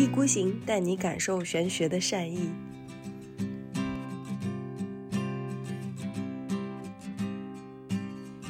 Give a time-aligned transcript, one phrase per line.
[0.00, 2.48] 一意孤行，带你感受玄学的善意。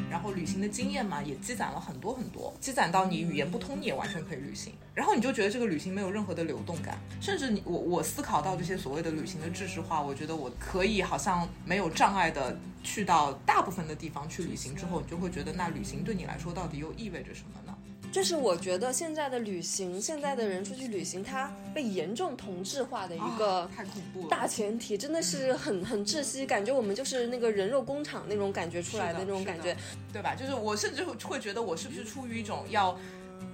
[0.08, 4.75] 然后旅行的经验嘛，也积攒了很多很多，积攒到你语言不通，你也完全可以旅行。
[4.94, 17.69] 然后你就觉得这个旅行没有任何的流动感，甚至你我我思考到这些所谓的旅行的知识化，我觉得我可以好像没有障碍的去到大部分的地方去旅行之后，你就会觉得那旅行对你来说到底又意味着什么呢？
[18.13, 29.77] 就是我觉得现在的旅行，现在的人出去旅行，它被严重同质化的一个啊太恐怖了，大前提，真的是很很窒息，感觉我们就是那个人肉工厂那种感觉出来的那种感觉。
[30.13, 30.35] 对吧？
[30.35, 32.98] 就是我甚至会会觉得我是不是出于一种要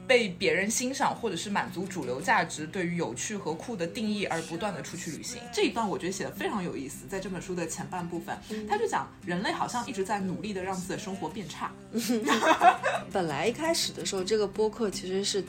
[0.06, 5.40] 被别人欣赏，或者是满足主流价值对于有趣和酷的定义而不断的出去旅行。
[5.52, 8.36] 这一段我觉得写的非常有意思，在这本书的前半部分，
[8.68, 11.72] 他就讲人类好像一直在努力的让自己的生活变差。
[13.12, 15.44] 本来一开始的时候，这个播客其实是，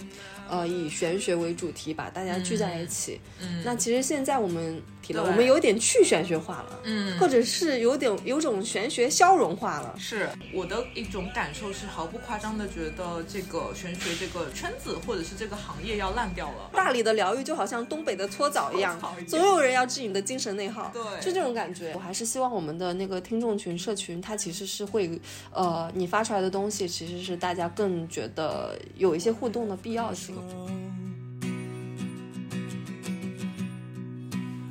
[0.49, 3.19] 呃，以玄学为主题，把大家聚在一起。
[3.42, 9.95] 嗯那其实现在我们提了，我们有点去玄学化了，嗯或者是有点有种玄学消融化了。
[9.97, 16.69] 是我的一种感受，是毫不夸张的觉得这个玄学这个圈子或者是这个行业要烂掉了。
[16.73, 21.94] 大理的疗愈就好像东北的搓澡一样搓澡一，样总有人要治你的精神内耗，对就这种感觉。
[21.94, 25.19] 我还是希望我们的那个听众群、社群，它其实是会，
[25.52, 30.36] 呃，你发出来的东西其实是大家更觉得有一些互动的必要性。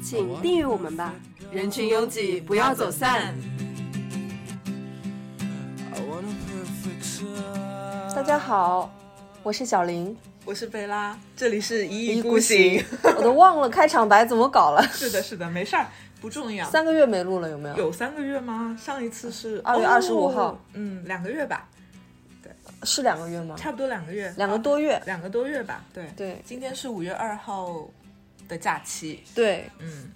[0.08, 1.12] 请订阅我们吧，
[1.50, 3.34] 人群拥挤，不要走散。
[8.14, 8.88] 大家好，
[9.42, 12.80] 我是小林，我是贝拉，这里是一意孤行。
[13.02, 15.88] 我都忘了开场白怎么搞了，是的，是的，没事儿，
[16.20, 16.70] 不重要。
[16.70, 17.76] 三个月没录了，有没有？
[17.76, 18.78] 有三个月吗？
[18.80, 21.68] 上一次是二月二十五号哦嗯，两个月吧，
[22.44, 22.52] 对
[22.84, 23.56] 是两个月吗？
[23.58, 25.02] 差不多两个月，两个多月。
[25.04, 25.84] 两个多月吧。
[25.92, 27.90] 对对今天是五月二号
[28.48, 30.10] 的假期，对，嗯，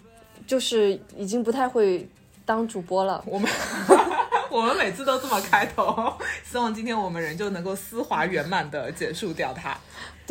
[0.47, 2.09] 就是已经不太会
[2.45, 3.23] 当主播了。
[3.27, 3.51] 我们
[4.51, 6.13] 我们每次都这么开头，
[6.45, 9.79] 希望今天我们仍旧能够丝滑圆满的结束掉它。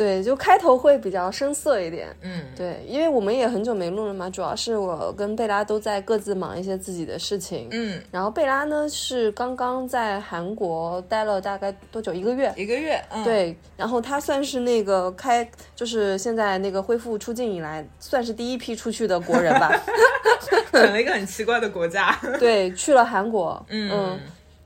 [0.00, 2.08] 对，就开头会比较生涩一点。
[2.22, 7.68] 嗯，对，因为我们也很久没录了嘛，主要是我跟贝拉都在各自忙一些自己的事情。
[7.70, 12.14] 嗯，然后贝拉呢是刚刚在韩国待了大概多久？
[12.14, 12.50] 一个月。
[12.56, 15.46] 一个月，嗯，，对，然后他算是那个开，
[15.76, 19.70] 就是现在那个恢复出境以来，算是第一批出去的国人吧。
[20.72, 22.18] 选了一个很奇怪的国家。
[22.38, 23.62] 对，去了韩国。
[23.68, 24.18] 嗯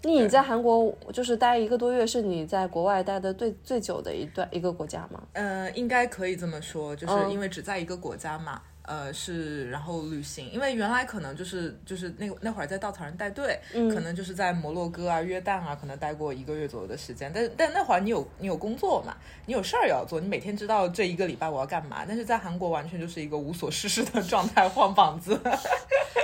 [0.04, 5.22] 那你在韩国就是待一个多月，是你在国外待的最最久的一段一个国家吗？
[5.32, 8.60] 呃，应该可以这么说，就是嗯因为只在一个国家嘛。
[8.86, 17.30] 呃，是，然后旅行，因为原来可能就是就是那那会儿在稻草人带队，嗯可能就是在摩洛哥啊、约旦啊，可能待过一个月左右的时间。
[17.34, 19.14] 但但那会儿你有你有工作嘛，
[19.46, 22.04] 你有事儿要做，你每天知道这一个礼拜我要干嘛。
[22.06, 25.40] 但是在韩国完全就是一个无所事事的 状态，晃膀子。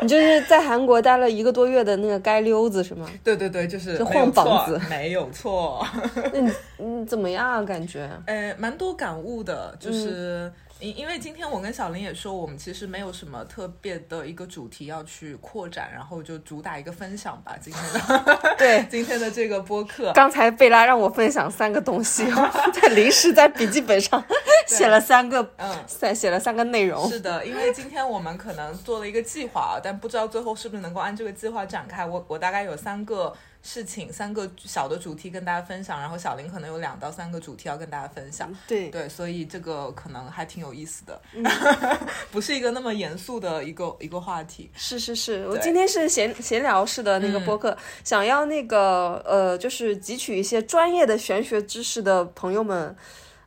[0.02, 3.10] 你就是在韩国待了一个多月的那个街溜子是吗？
[3.24, 5.86] 对对对，就是就晃膀子没有错。
[6.32, 7.62] 那你你怎么样啊？
[7.62, 8.08] 感觉？
[8.26, 17.56] 呃，蛮多感悟的，嗯就是因、因为今天我跟小林也说，我们其实没有什么特别的一个主题要去扩展，然后就主打一个分享吧。
[17.60, 22.24] 今天的 对，今天的这个播客，刚才贝拉让我分享三个东西，
[22.72, 24.22] 在临时在笔记本上
[24.66, 25.70] 写了三个，嗯。
[25.86, 27.08] 再写了三个内容。
[27.10, 32.06] 是的，因为今天我们可能做了一个计划，但不知道最后是不是能够按这个计划展开。
[32.06, 38.50] 我我大概有三个事情，三个小的主题跟大家分享，然后小林可能有两到三个主题要跟大家分享。
[38.66, 38.88] 对。
[38.88, 41.44] 对，所以这个可能还挺有意思的，嗯。
[42.32, 44.70] 不是一个那么严肃的一个一个话题。
[44.74, 52.96] 是是是，我今天是闲闲聊式的那个播客，想要那个呃，就是汲取一些专业的玄学知识的朋友们，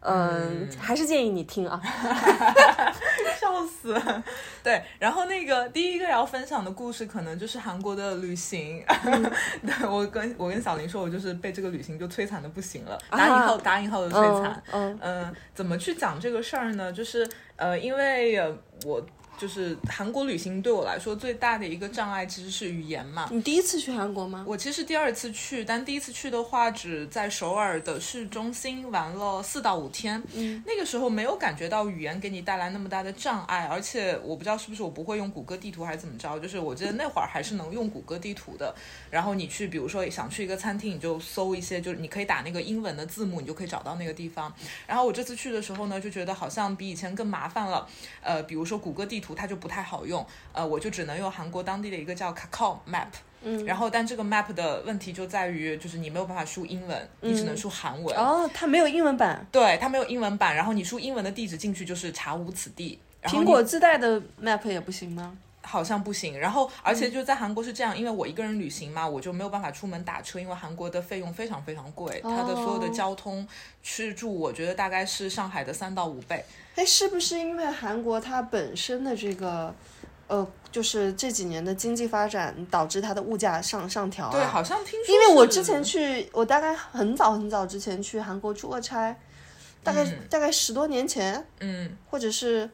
[0.03, 1.81] 嗯，还是建议你听啊。
[3.39, 3.99] 笑死！
[4.63, 8.83] 对，然后那个第一个要分享的故事，可能就是韩国的旅行。
[9.65, 14.63] 对我跟我跟小林说，我就是被这个旅行就摧残的不行了，打引号、啊打引号的摧残。
[14.71, 16.91] 嗯嗯、怎么去讲这个事儿呢？
[16.93, 19.05] 就是呃，因为、呃我
[19.43, 23.27] 就是韩国旅行对我来说最大的一个障碍其实是语言嘛。
[23.29, 24.45] 你第一次去韩国吗？
[24.47, 30.23] 我其实第二次去，但第一次去的话，只在首尔的市中心玩了四到五天。
[30.33, 38.73] 嗯，那个时候没有感觉到语言给你带来那么大的障碍，而且我不知道是不是我不会用谷歌地图还是怎么着，就是我记得那会儿还是能用谷歌地图的。
[39.11, 44.53] 然后你去，比如说想去一个餐厅，你就搜一些，就是你可以打那个英文的字母，你就可以找到那个地方。
[44.87, 47.85] 然后我这次去的时候呢，就觉得好像比以前更麻烦了。
[48.21, 53.07] 呃，比如说谷歌地图图它就不太好用，呃，我就只能用韩国当地的一个叫 Kakao Map。
[53.45, 58.15] 嗯，然后但这个 map 的问题就在于，就是你没有办法输英文，你只能输韩文。
[58.15, 59.45] 哦，它没有英文版。
[59.51, 62.97] 对，它没有英文版，然后你输英文的地址进去就是查无此地。
[63.23, 65.35] 苹果自带的 map 也不行吗？
[65.61, 66.39] 好像不行。
[66.39, 73.45] 然后而且就在韩国是这样，因为我一个人旅行嘛，我就没有办法出门打车，因为韩国的费用非常非常贵，它的所有的交通、
[73.81, 76.41] 吃住，我觉得大概是上海的三到五倍。
[76.75, 79.73] 哎，是不是因为韩国它本身的这个？
[80.25, 84.31] 呃，就是这几年的经济发展导致它的物价上上调啊。
[84.31, 85.13] 对，好像听说。
[85.13, 89.15] 因为我之前去，我大概很早很早之前去韩国出过差，
[89.83, 92.67] 大概大概十多年前，嗯，或者是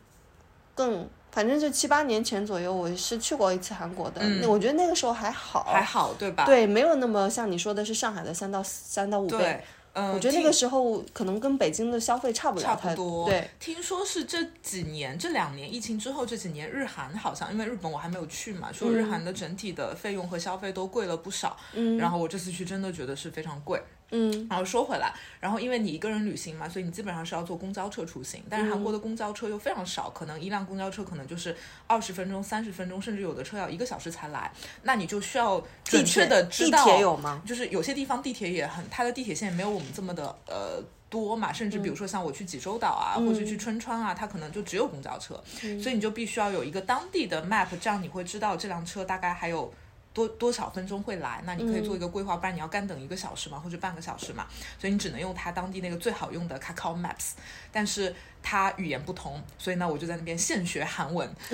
[0.75, 4.21] 更，反正就七八年前左右，我是去过一次韩国的。
[4.21, 6.45] 嗯，我觉得那个时候还好，还好，对吧？
[6.45, 9.61] 对，没有那么像你说的是上海的三到三到五倍。
[9.93, 13.27] 嗯，我觉得那个时候可能跟北京的消费差不了差不多。
[13.27, 21.57] 对，听说是这几年、这两年疫情之后，这几年日韩好像，因为日本我还没有去嘛，说日韩的整体的费用和消费都贵了不少。
[21.73, 23.81] 嗯，然后我这次去真的觉得是非常贵。
[24.11, 28.43] 嗯，然后说回来，然后因为你一个人旅行嘛，所以你基本上是要坐公交车出行。
[28.49, 34.51] 但是韩国的公交车又非常少，可能一辆公交车可能就是二十分钟、三十分钟，甚至有的车要一个小时才来。
[34.81, 37.41] 那你就需要准确的知道，地铁有吗？
[37.45, 41.53] 就是有些地方地铁也很，它的地铁线没有我们这么的呃多嘛。
[41.53, 45.39] 甚至比如说像我去济州岛啊，或者去春川啊，它可能就只有公交车，
[45.81, 49.71] 所以你就必须要有一个当地的 map，这样你会知道这辆车大概还有。
[50.13, 51.41] 多多少分钟会来？
[51.45, 54.47] 那你可以做一个规划，不然你要干等一个小时嘛，或者半个小时嘛。
[54.79, 57.31] 所以你只能用它当地那个最好用的 Kakao Maps，
[57.71, 61.29] 但是它语言不通，所以呢，我就在那边现学韩文，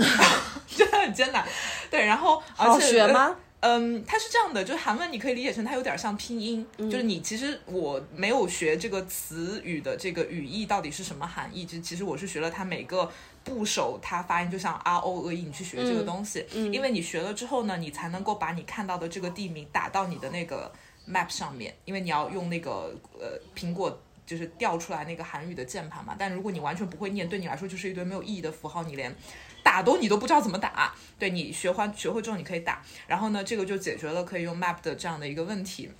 [0.67, 1.45] 真的很艰难。
[1.91, 3.35] 对，然后而且学吗？
[3.59, 13.11] 嗯，它是这样的，就是韩文你可以理解成它有点像拼音，就是你其实我没有学这个词语的这个语义到底是什么含义，其实其实我是学了它每个。
[13.45, 20.69] 部首它发音就像 r o e，你去学这个东西，因为你学了之后呢，你才能够把你看到的这个地名打到你的那个
[21.07, 26.15] map 上面，因为你要用那个呃苹果就是调出来那个韩语的键盘嘛。
[26.17, 29.15] 但如果你完全不会念，对你来说就是一堆没有意义的符号，你连
[29.63, 30.93] 打都你都不知道怎么打。
[31.19, 35.91] 对你学完学会之后你可以打，然后呢，这个就解决了可以用 map 的这样的一个问题。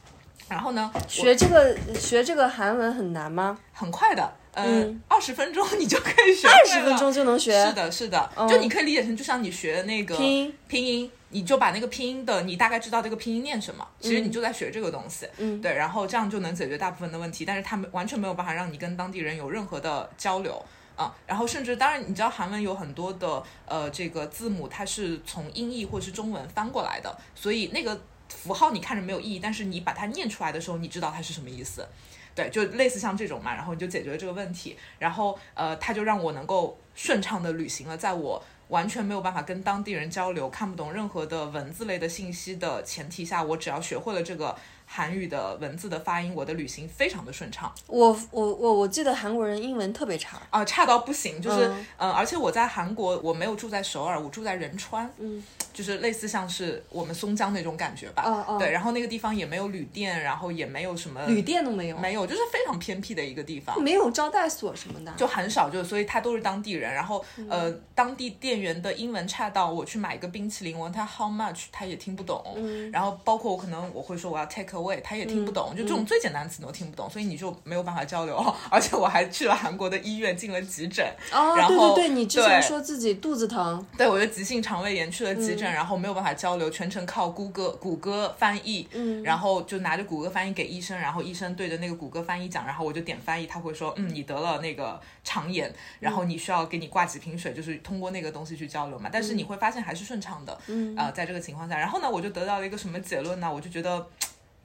[0.47, 3.57] 然后呢，学这个学这个韩文很难吗？
[3.74, 4.33] 很快的。
[4.57, 7.51] 嗯，二十分钟你就可以学，二十分钟就能学。
[7.65, 15.27] 是的，是的，就你可以理解成，就像你学那个拼音，拼音，你就把那个拼音的，你大概知道这个拼音念什么，其实你就在学这个东西。
[15.39, 20.63] 嗯，对，然后这样就能解决大部分的问题，但是他们完全没有办法让你跟当地人有任何的交流
[20.95, 21.13] 啊。
[21.27, 28.00] 然后甚至，当然你知道韩文有很多的呃这个字母，它是从音译或是中文翻过来的，所以那个
[28.30, 31.88] 符号你看着没有意义，但是你把它念出来的时候，你知道它是什么意思。
[32.33, 44.54] 对，就类似像这种嘛，然后你就解决了这个问题，然后呃，他就让我能够顺畅的旅行了，在我完全没有办法跟当地人交流、看不懂任何的文字类的信息的前提下，我只要学会了这个
[44.95, 47.69] 韩语的文字的发音，我的旅行非常的顺畅。
[47.88, 50.39] 我我我我记得韩国人英文特别差。
[50.50, 55.44] 啊，差到不行，就是嗯，而且我在韩国我没有住在首尔，我住在仁川，嗯。
[55.75, 58.57] 就是类似像是我们松江那种感觉吧，哦哦。
[58.57, 72.89] 对，然后那个地方也没有旅店，然后也没有什么旅店都没有，没有，就是非常偏僻的一个地方，没有招待所什么的，就很少，就所以他都是当地人，然后呃，当地店员的英文差到我去买一个冰淇淋，我问他 how much，他也听不懂，嗯。
[72.92, 78.38] 然后包括我可能我会说我要 take away，他也听不懂，就这种最简单的词都听不懂，所以你就没有办法交流，
[78.71, 86.45] 而且我还去了韩国的医院进了急诊，哦，对对对，你之前说自己肚子疼，对我就急性肠胃炎去了急诊，然后没有办法交。
[86.45, 99.09] 交流全程靠谷歌谷歌翻译，嗯，然后就拿着谷歌翻译给医生，然后医生对着那个谷歌翻译讲，然后我就点翻译，他会说，嗯，你得了那个肠炎，然后你需要给你挂几瓶水，就是通过那个东西去交流嘛。
[99.12, 103.52] 但是你会发现还是顺畅的，嗯，呃，在这个情况下，然后呢，我就得到了一个什么结论呢？
[103.52, 104.07] 我就觉得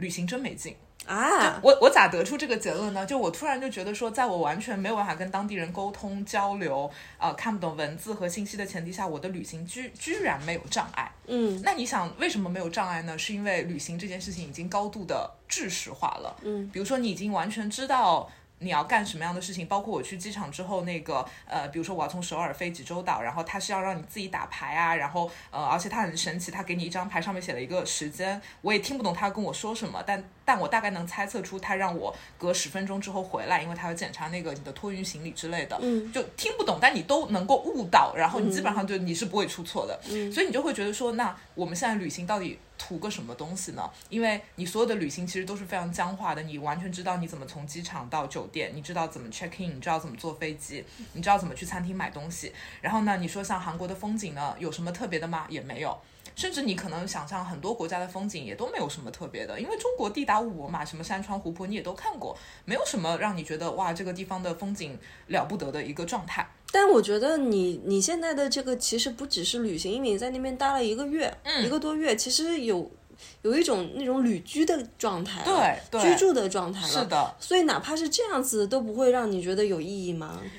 [0.01, 0.75] 旅行真没劲。
[1.07, 3.07] 啊，我我咋得出这个结论呢？
[3.07, 6.89] 就我突然就觉得说，在我完全没有办法跟当地人沟通交流，
[7.19, 11.11] 呃，看不懂文字和信息的前提下，我的旅行居居然没有障碍。
[11.27, 13.17] 嗯，那你想为什么没有障碍呢？
[13.17, 16.37] 是因为旅行这件事情已经高度的制式化了。
[16.43, 18.31] 嗯，比如说你已经完全知道。
[18.61, 19.67] 你要干什么样的事情？
[19.67, 30.23] 包括我去机场之后，那个呃，比如说我要从首尔飞济州岛，然后他是要让你自己打牌啊，然后呃，而且他很神奇，他给你一张牌，上面写了一个时间，我也听不懂他跟我说什么，但。
[30.43, 43.91] 但我大概能猜测出他让我隔十分钟之后回来，因为他要检查那个你的托运行李之类的，嗯就听不懂，但你都能够悟到，然后你基本上就你是不会出错的，嗯所以你就会觉得说，那我们现在旅行到底图个什么东西呢？
[44.09, 50.83] 因为你所有的旅行其实都是非常僵化的，你完全知道你怎么从机场到酒店，你知道怎么 check in，你知道怎么坐飞机，
[51.13, 52.55] 你知道怎么去餐厅买东西。
[52.81, 55.45] 然后呢，你说像韩国的风景呢，有什么特别的吗？
[55.51, 55.95] 也没有。
[56.41, 66.49] 甚至你可能想象很多国家的风景也都没有什么特别的，因为中国地大物博嘛，什么山川湖泊你也都看过，没有什么让你觉得哇这个地方的风景了不得的一个状态。
[66.73, 72.91] 但我觉得你你现在的这个其实不只是旅行，因为你在那边待了一个月，嗯一个多月，其实有
[73.43, 76.89] 有一种那种旅居的状态，对对居住的状态了。
[76.89, 80.41] 是的，所以哪怕是这样子，都不会让你觉得有意义吗？
[80.43, 80.51] 嗯，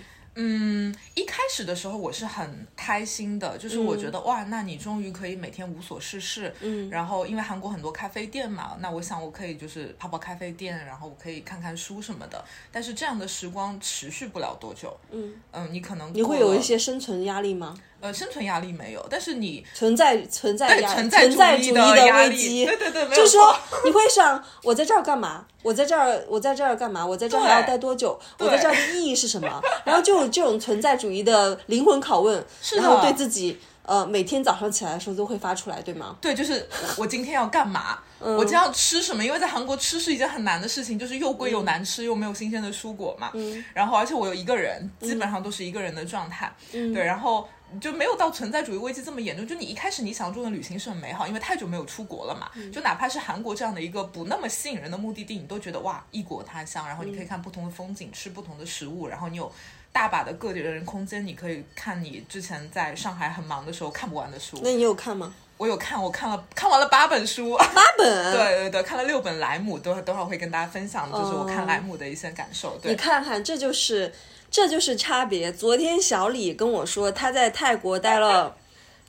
[1.13, 12.43] 一开始的时候我是很开心的，就是我觉得、嗯哇，那你终于可以每天无所事事，嗯，然后因为韩国很多咖啡店嘛，那我想我可以就是泡泡咖啡店，然后我可以看看书什么的。
[12.71, 17.77] 但是这样的时光持续不了多久，嗯嗯，你可能你会有一些生存压力吗？
[18.01, 23.55] 呃生存压力没有，但是你存在存在压存在主义存在主义的压力危机，对对对，就是说
[23.85, 25.45] 你会想，我在这儿干嘛？
[25.63, 27.05] 我在这儿，我在这儿干嘛？
[27.05, 28.19] 我在这儿还要待多久？
[28.39, 29.61] 我在这儿的意义是什么？
[29.85, 36.15] 然后就有这种存在主义的灵魂拷问，是然后对自己，呃，每天早上起来的时候都会发出来，对吗？
[36.19, 36.67] 对，就是
[36.97, 37.99] 我今天要干嘛？
[38.23, 39.23] 嗯我今天要吃什么？
[39.25, 43.31] 因为在韩国吃是一件很难的事情，就是又贵嗯又难吃，又没有新鲜的蔬果嘛。
[43.73, 46.51] 然后而且我有一个人，基本上都是一个人的状态。
[46.71, 47.47] 嗯对，然后
[47.79, 49.47] 就没有到存在主义危机这么严重。
[49.47, 52.49] 就你一开始你想中的旅行是很美好，因为太久没有出国了嘛。
[52.55, 59.51] 嗯就哪怕是韩国这样的一个不那么吸引人的目的地，你都觉得哇，异国他乡，然后你可以看不同的风景，吃不同的食物，然后你有。
[59.93, 64.57] 大把的个人空间，你可以看你之前在上海很忙的时候看不完的书。
[64.63, 65.33] 那你有看吗？
[65.57, 72.73] 我有看，我看了看完了八本书，八本， 对对对，看了六本莱姆，等会儿等会儿会跟大家分享，就是我看哦莱姆的一些感受。
[72.75, 74.09] 你对，看看，这就是
[74.51, 75.51] 这就是差别。
[75.51, 78.53] 昨天小李跟我说，他在泰国待了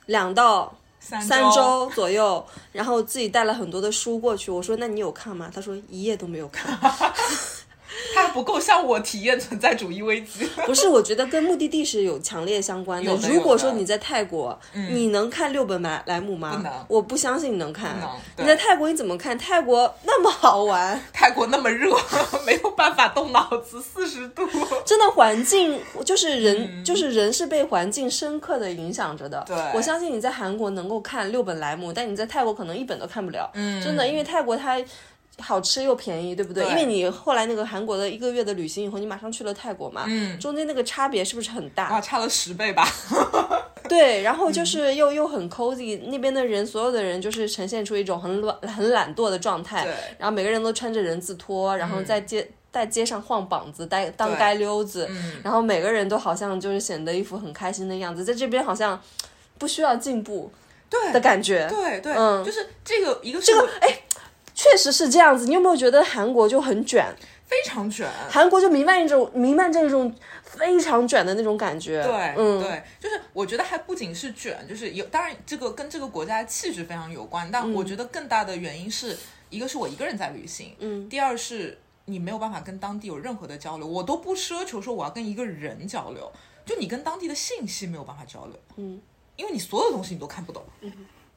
[0.05, 4.49] 两到三三周左右，然后自己带了很多的书过去。
[4.49, 6.79] 我说：“那你有看吗？”他说：“一页都没有看。
[8.15, 10.45] 它不够像我体验存在主义危机。
[10.65, 13.11] ”不是，我觉得跟目的地是有强烈相关的。
[13.11, 16.55] 有的如果说你在泰国，你能看六本莱莱姆吗？
[16.57, 17.95] 不能我不相信你能看。
[18.37, 19.37] 你在泰国你怎么看？
[19.37, 21.95] 泰国那么好玩，泰国那么热，
[22.45, 24.47] 没有办法动脑子，四十度。
[24.85, 29.43] 真的环境就是人，就是人是被环境深刻的影响着的。
[29.47, 33.49] 对我相信你在韩国能够看六本莱姆，但你在泰国可能一本都看不了。
[33.53, 34.77] 嗯真的，因为泰国它。
[35.39, 36.63] 好吃又便宜，对不对？
[36.63, 41.85] 对因为你后来那个韩国的一个月的旅行以后，你马上去了泰国嘛，嗯中间那个差别是不是很大？
[41.85, 42.87] 啊，差了十倍吧？
[43.89, 49.83] 对，然后就是又、又很 cozy，那边的人，所有的人就是呈现出一种很懒、很懒惰的状态。
[49.83, 55.05] 对然后每个人都穿着人字拖，然后在街、在街上晃膀子，当当街溜子。
[55.09, 58.99] 嗯然后每个人都好像就是显得一副很开心的样子，在这边好像
[59.57, 60.49] 不需要进步
[60.89, 61.67] 对的感觉。
[61.69, 63.99] 对对，嗯就是这个一个这个我哎，
[64.53, 65.45] 确实是这样子。
[65.45, 67.05] 你有没有觉得韩国就很卷？
[67.45, 68.09] 非常卷。
[68.29, 70.11] 韩国就弥漫一种弥漫着一种
[70.43, 72.01] 非常卷的那种感觉。
[72.01, 79.15] 对，嗯，对，就是我觉得还不仅是卷，就是有，当然这个跟这个国家的气质非常有关，但嗯我觉得更大的原因是
[79.49, 86.31] 一个是我一个人在旅行，嗯，第二是你没有办法跟当地有任何的交流，我都不奢求说我要跟一个人交流，
[86.65, 88.99] 就你跟当地的信息没有办法交流，嗯，
[89.35, 90.63] 因为你所有东西你都看不懂，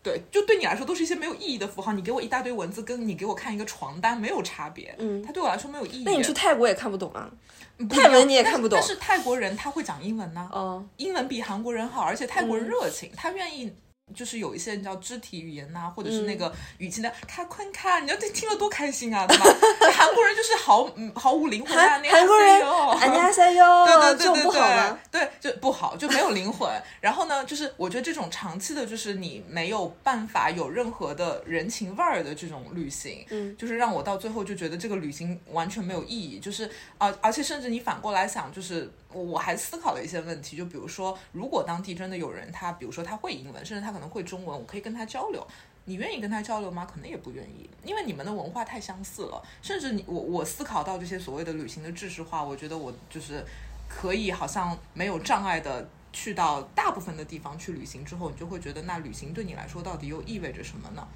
[0.06, 1.92] 对，就对你来说都是一些没有意义的符号。
[1.92, 4.94] 你给我一大堆文字，跟你给我看一个床单没有差别。
[5.00, 6.04] 嗯它对我来说没有意义。
[6.04, 7.28] 那你去泰国也看不懂啊？
[7.90, 13.74] 泰文你也但看不懂但是泰国人他会讲英文呢、哦，英文比韩国人好，而且泰国人嗯热情，他愿意。
[14.14, 19.44] 就是有一些你知道肢体语言呐、或者是那个语气的，咔坤卡，你要听了多开心啊，对吧？
[19.92, 22.64] 韩国人就是毫毫无灵魂啊，那韩国人，
[22.96, 24.52] 韩家三哟，对对对对
[25.10, 26.70] 对，对就不好，就没有灵魂。
[27.00, 43.95] 然后呢，就是我觉得这种长期的，就是你没有办法有任何的人情味儿的这种旅行，嗯，就是让我到最后就觉得这个旅行完全没有意义，就是而、而且甚至你反过来想，就是我还思考了一些问题，就比如说，如果当地真的有人他，比如说他会英文，甚至他。
[43.96, 45.44] 可能会中文，我可以跟他交流。
[45.86, 46.84] 你愿意跟他交流吗？
[46.84, 49.42] 可能也不愿意，因为你们的文化太相似了。
[49.62, 53.42] 甚至你我我思考到这些所谓的旅行的知识化，我觉得我就是
[53.88, 61.08] 可以好像没有障碍的去到大部分的地方去旅行之后，你就会觉得那旅行对你来说到底又意味着什么呢？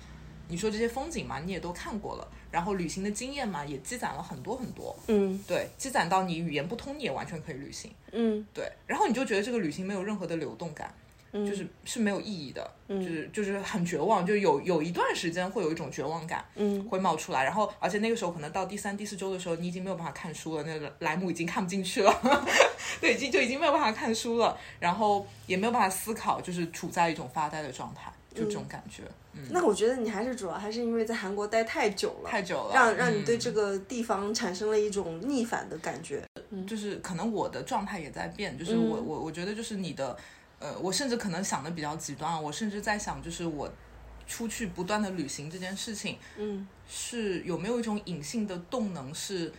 [0.48, 10.92] 你说这些风景嘛，你也都看过了，然后旅行的经验嘛，也积攒了很多很多，嗯对，积攒到你语言不通，你也完全可以旅行，嗯，对，然后你就觉得这个旅行没有任何的流动感，
[11.32, 22.12] 就是是没有意义的，就是就是很绝望，就有有一段时间会有一种绝望感，嗯，会冒出来，然后而且那个时候可能到第三、第四周的时候，你已经没有办法看书了，那个栏目已经看不进去了，
[23.00, 29.02] 对，已经就已经没有办法看书了，然后也没有办法思考，就是处在一种发呆的状态，就这种感觉。
[29.32, 33.38] 嗯，那我觉得你还是主要还是因为在韩国待太久了，太久了，让让你对嗯。
[33.38, 36.20] 这个地方产生了一种逆反的感觉。
[36.66, 40.16] 就是可能我的状态也在变，就是我我我觉得就是你的，
[40.60, 43.68] 呃，我甚至可能想的比较极端，我甚至在想，就是我
[44.28, 49.52] 出去不断的旅行这件事情，嗯是有没有一种隐性的动能是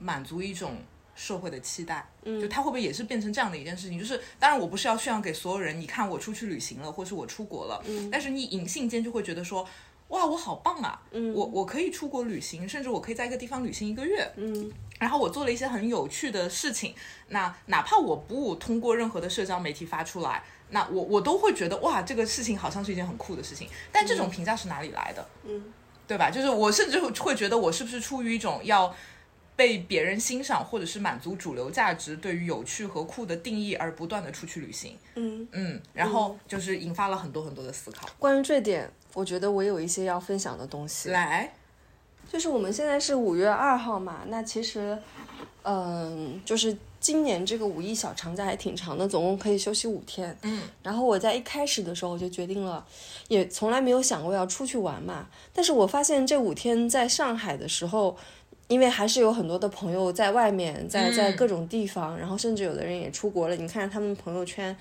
[0.00, 0.78] 满足一种
[1.14, 3.98] 社会的期待，嗯就它会不会也是变成这样的一件事情？
[3.98, 9.66] 就是当然我不是要炫耀给所有人，你看我出去旅行了，或是我出国了，嗯但是你隐性间就会觉得说。
[10.08, 11.00] 哇，我好棒啊！
[11.10, 14.30] 嗯我我可以出国旅行，甚至我可以在一个地方旅行一个月。
[14.36, 16.94] 嗯然后我做了一些很有趣的事情，
[17.28, 23.68] 那哪怕我不通过任何的社交媒体发出来，那我我都会觉得哇，这个事情好像是一件很酷的事情。
[23.92, 25.28] 但这种评价是哪里来的？
[25.44, 25.62] 嗯
[26.08, 26.30] 对吧？
[26.30, 28.94] 就是我甚至会会觉得我是不是出于一种要
[29.56, 34.96] 被别人欣赏，或者是满足主流价值对于有趣和酷的定义而不断的出去旅行。
[35.16, 38.08] 嗯，嗯，然后就是引发了很多很多的思考。
[38.18, 41.08] 关于这点，我觉得我有一些要分享的东西。
[41.08, 41.50] 来，
[42.30, 44.98] 就是我们现在是五月二号嘛，那其实，
[45.62, 50.36] 嗯，就是今年这个五一小长假还挺长的，总共可以休息五天。
[50.42, 52.86] 嗯，然后我在一开始的时候我就决定了，
[53.28, 55.26] 也从来没有想过要出去玩嘛。
[55.54, 58.14] 但是我发现这五天在上海的时候，
[58.68, 63.56] 因为还是有很多的朋友在外面，在在嗯各种地方，然后甚至有的人也出国了。
[63.56, 64.76] 你看他们朋友圈，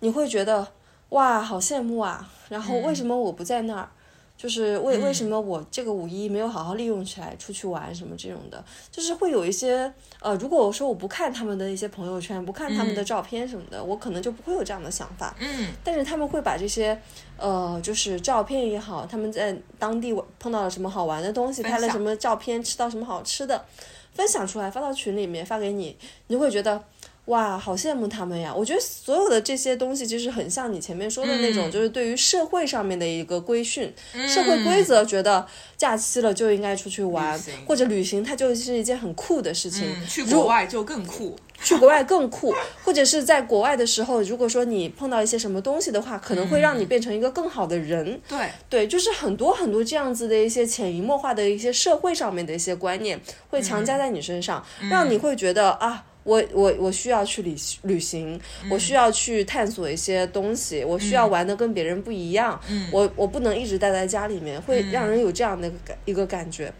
[0.00, 0.66] 你会觉得
[1.10, 2.28] 哇，好羡慕啊！
[2.48, 3.88] 然后为什么我不在那儿？
[4.36, 15.34] 就是为为什么我这个五一没有好好利用起来出去玩什么这种的，就是会有一些呃，如果我说我不看他们的一些朋友圈，不看他们的照片什么的，我可能就不会有这样的想法。
[15.40, 16.96] 嗯但是他们会把这些
[17.36, 23.64] 呃，就是照片也好，他们在当地碰到了什么好玩的东西，拍了什么照片，吃到什么好吃的，
[24.12, 25.96] 分享出来发到群里面发给你，
[26.28, 26.84] 你就会觉得。
[27.28, 28.52] 哇，好羡慕他们呀！
[28.54, 33.92] 我觉得所有的这些东西，其实很像你前面说的那种，嗯就是对于社会上面的一个规训、
[34.26, 39.84] 社会规则，觉得假期了就应该出去玩或者旅行，它就是一件很酷的事情。
[39.86, 41.36] 嗯，去国外就更酷。
[41.60, 42.54] 去国外更酷，
[42.84, 48.20] 或者是在国外的时候，如果说你碰到一些什么东西的话，可能会让你变成一个更好的人。
[48.28, 53.20] 对，对，就是很多很多这样子的一些潜移默化的一些社会上面的一些观念，
[53.50, 56.04] 会强加在你身上，让你会觉得啊。
[56.28, 58.38] 我我我需要去旅旅行，
[58.70, 62.60] 我需要去探索一些东西，我需要玩的跟别人不一样，
[62.92, 66.70] 我我不能一直待在家里面，会让人有这样的一个感一个感觉。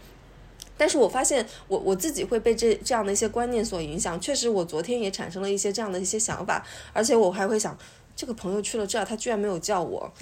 [0.77, 7.75] 但是我发现我我自己会被这这样的一些观念所影响，确实我昨天也产生了一些这样的一些想法，而且我还会想。
[8.19, 10.11] 这个朋友去了这儿，他居然没有叫我，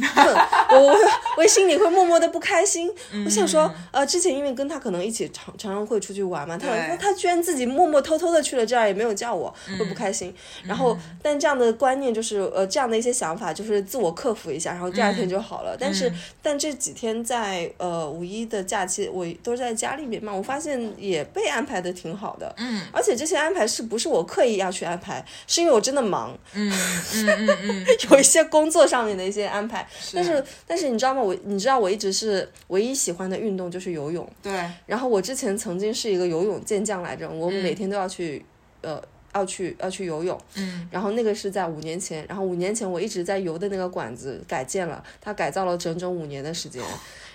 [0.69, 0.95] 我我
[1.35, 2.87] 我心里会默默的不开心。
[3.25, 10.31] 我想说，呃，之前因为跟他可能一起常常常会出去玩嘛，他他居然自己默默偷偷的去了这儿，也没有叫我，会不开心。
[10.63, 15.75] 然后，但这样的观念就是，呃，这样的一些想法就是自我克服一下，然后第二天就好了。
[15.79, 22.53] 但是，但这几天在呃五一的假期，我都在家里面嘛，我发现也被安排的挺好的。
[22.59, 26.37] 嗯，而且这些安排是不是我刻意要去安排，是因为我真的忙。
[26.53, 26.71] 嗯
[27.15, 31.21] 嗯嗯嗯， 有一些工作上面的一些安排，但是是但是你知道吗？
[31.21, 34.51] 我你知道我一直是唯一喜欢的运动就是游泳，对，
[34.85, 38.45] 然后我之前曾经是一个游泳健将来着，我每天都要去、
[38.81, 39.01] 呃
[39.33, 40.87] 要去要去游泳，嗯。
[40.89, 46.81] 然后那个是在五年前，然后五年前我一直在游的那个馆子改建了，它改造了整整五年的时间。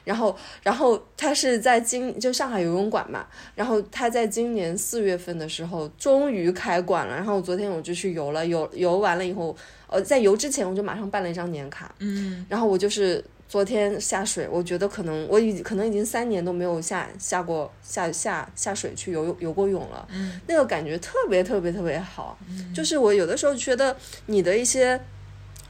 [0.05, 7.15] 然后，然后他是在今就上海游泳馆嘛，然后他在今年四月份的时候终于开馆了。
[7.15, 9.57] 然后昨天我就去游了，游游完了以后，
[9.89, 22.39] 呃，在游之前我就马上办了一张年卡，嗯然后我就是昨天下水，我觉得可能我已可能已经三年都没有下下过下下下水去游游过泳了，嗯那个感觉特别特别特别好。
[22.75, 23.95] 就是我有的时候觉得
[24.27, 24.99] 你的一些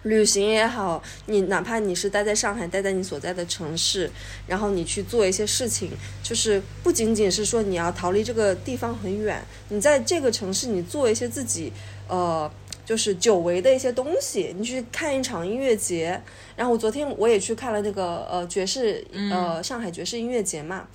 [0.03, 4.11] 旅行也好，你哪怕你是待在上海，待在你所在的城市，
[4.47, 5.91] 然后你去做一些事情，
[6.23, 11.73] 就是不仅仅是说你要逃离这个地方很远，你在这个城市你做一些自己
[12.09, 12.51] 呃。
[12.85, 16.21] 就是久违的一些东西，你去看一场音乐节，
[16.57, 20.89] 然后我昨天我也去看了那个呃爵士呃上海爵士音乐节嘛，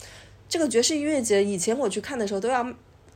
[0.50, 2.62] 这个爵士音乐节以前我去看的时候都要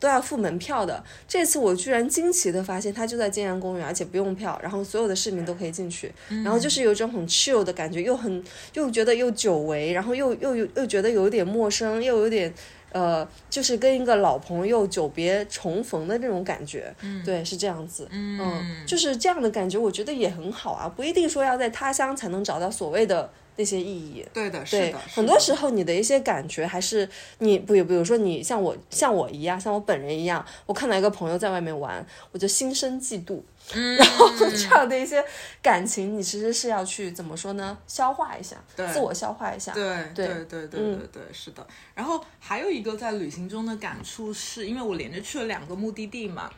[0.01, 1.01] 都要付门票的。
[1.25, 6.11] 这次我居然惊奇的发现，它就在建阳公园，而且不用票，然后所有的市民都可以进去，
[6.43, 12.53] 然后就是有一种很 chill 的感觉，又很又觉得又久违，然后又又又又觉得有点陌生，又有点。
[12.93, 27.07] 呃，就是跟一个老朋友久别重逢的那种感觉，嗯，对，是这样子，嗯，就是这样的感觉，我觉得也很好啊，不一定说要在他乡才能找到所谓的那些意义，对的，是的，很多时候你的一些感觉还是
[27.39, 33.41] 你，不比如说你像我像我一样，像我本人一样，我看到一个朋友在外面玩，我就心生嫉妒。
[33.71, 35.23] 然后这样的一些
[35.61, 37.77] 感情，你其实是要去怎么说呢？
[37.85, 38.57] 消化一下，
[38.91, 39.71] 自我消化一下。
[39.71, 39.83] 对
[40.15, 41.65] 对对对对对，是的。
[41.93, 46.51] 然后还有一个在旅行中的感触，是因为我连着去了两个目的地嘛。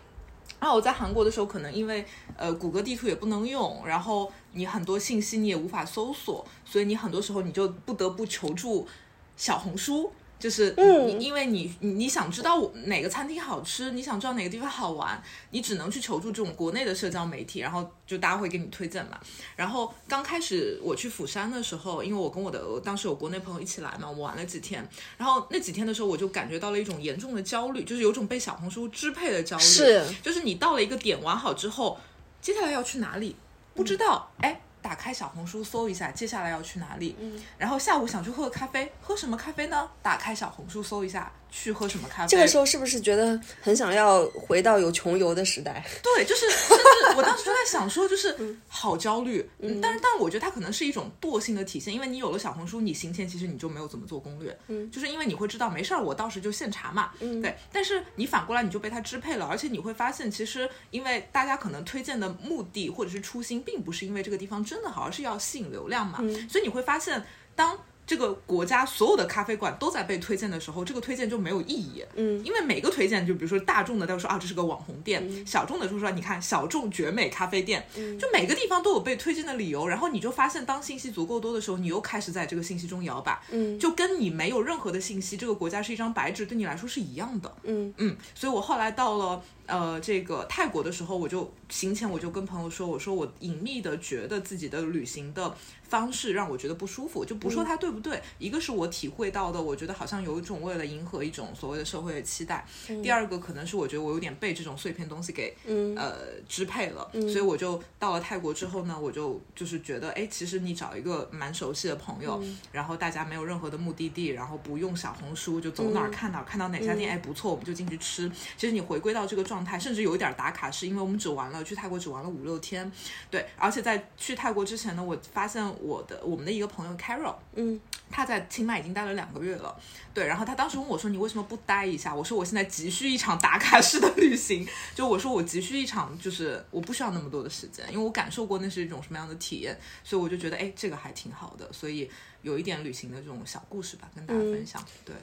[0.63, 2.05] 然后我在韩国的时候，可能因为
[2.37, 8.87] 呃谷歌地图也不能用，然后你很多信息你也无法搜索，所以你很多时候你就不得不求助
[9.35, 10.09] 小红书。
[10.43, 19.17] 就是嗯，因为你你你想知道哪个餐厅好吃，你想知道哪个地方好玩，你只能去求助这种国内的社交媒体，然后就大家会给你推荐嘛。
[19.55, 24.85] 然后刚开始我去釜山的时候，因为我跟我的当时有国内朋友一起来嘛，我们玩了几天。
[25.17, 29.63] 然后那几天的时候，我就感觉到了一种严重的焦虑，就是有种被小红书支配的焦虑。
[29.63, 31.97] 是，就是你到了一个点玩好之后，
[32.41, 33.37] 接下来要去哪里
[33.73, 34.59] 不知道，哎。
[34.83, 37.15] 打开小红书搜一下，接下来要去哪里？
[37.19, 39.89] 嗯，然后下午想去喝咖啡，喝什么咖啡呢？
[40.03, 41.31] 打开小红书搜一下。
[41.55, 42.29] 去喝什么咖啡？
[42.29, 45.85] 这个时候是不是觉得很想要回到有穷游的时代？
[46.01, 48.35] 对，就是甚至我当时就在想说，就是
[48.67, 49.47] 好焦虑。
[49.59, 54.57] 嗯，但是但我觉得它可能是一种惰性的体现，因为你有了小红书，你行前其实你就没有怎么做攻略。
[54.67, 57.11] 嗯，就是因为你会知道没事儿，我到时就现查嘛。
[57.19, 57.55] 嗯，对。
[57.71, 66.17] 但是你反过来你就被它支配了，而且你会发现，其实因为大家可能推荐的目的或者是初心，并不是因为这个地方真的好，而是要吸引流量嘛。
[66.21, 67.23] 嗯，所以你会发现
[67.55, 67.77] 当。
[68.05, 72.03] 这个国家所有的咖啡馆都在被推荐的时候，这个推荐就没有意义。
[72.15, 77.85] 嗯，因为每个推荐，就比如说大众的，都说啊这是个网红店；小众的就说你看小众绝美咖啡店。
[77.95, 83.41] 嗯，就每个地方都有被推荐的理由，然后你就发现，当信息足够多的时候，你又开始在这个信息中摇摆。
[83.51, 87.55] 嗯，就跟你没有任何的信息，这个国家是一张白纸，对你来说是一样的。
[87.63, 89.41] 嗯嗯，所以我后来到了。
[89.73, 98.21] 呃，这个泰国的时候，我就行前我就跟朋友说，我说我隐秘的觉得自己的旅行的方式让我觉得不舒服，就不说它对不对。
[98.37, 102.63] 一个是我体会到的，我觉得好像有一种为了迎合一种所谓的社会的期待；
[103.01, 105.55] 第二个可能是我觉得我有点被这种碎片东西给
[105.95, 106.15] 呃
[106.47, 112.39] 支配了，所以我就到了泰国之后呢，我就就是觉得，哎，其实你找一个蛮熟悉的朋友，
[112.71, 118.31] 然后大家没有任何的目的地，然后不用小红书，就走哪儿看哪儿，看到哪家店哎不错，我们就进去吃。
[118.57, 119.62] 其实你回归到这个状。
[119.63, 122.91] 状态甚至有一点打卡，是因为我们只玩了去泰国只玩了五六天，
[123.31, 127.79] 对，而且在去泰国之前呢，我发现我的我们的一个朋友 Carol，嗯，
[128.11, 129.73] 他在清迈已经待了两个月了，
[130.13, 132.13] 对，然后他当时问我说你为什么不待一下？
[132.13, 142.09] 我说我现在急需一场打卡式的旅行，就我说我急需一场，就是我不需要那么多的时间，因为我感受过那是一种什么样的体验，所以我就觉得哎这个还挺好的，所以
[142.41, 145.15] 有一点旅行的这种小故事吧，跟大家分享，对。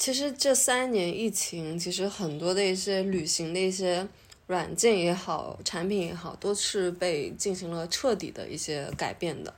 [0.00, 4.08] 其实这三年疫情，其实很多的一些旅行的一些
[4.46, 9.52] 软件也好，产品也好，都是被进行了彻底的一些改变的。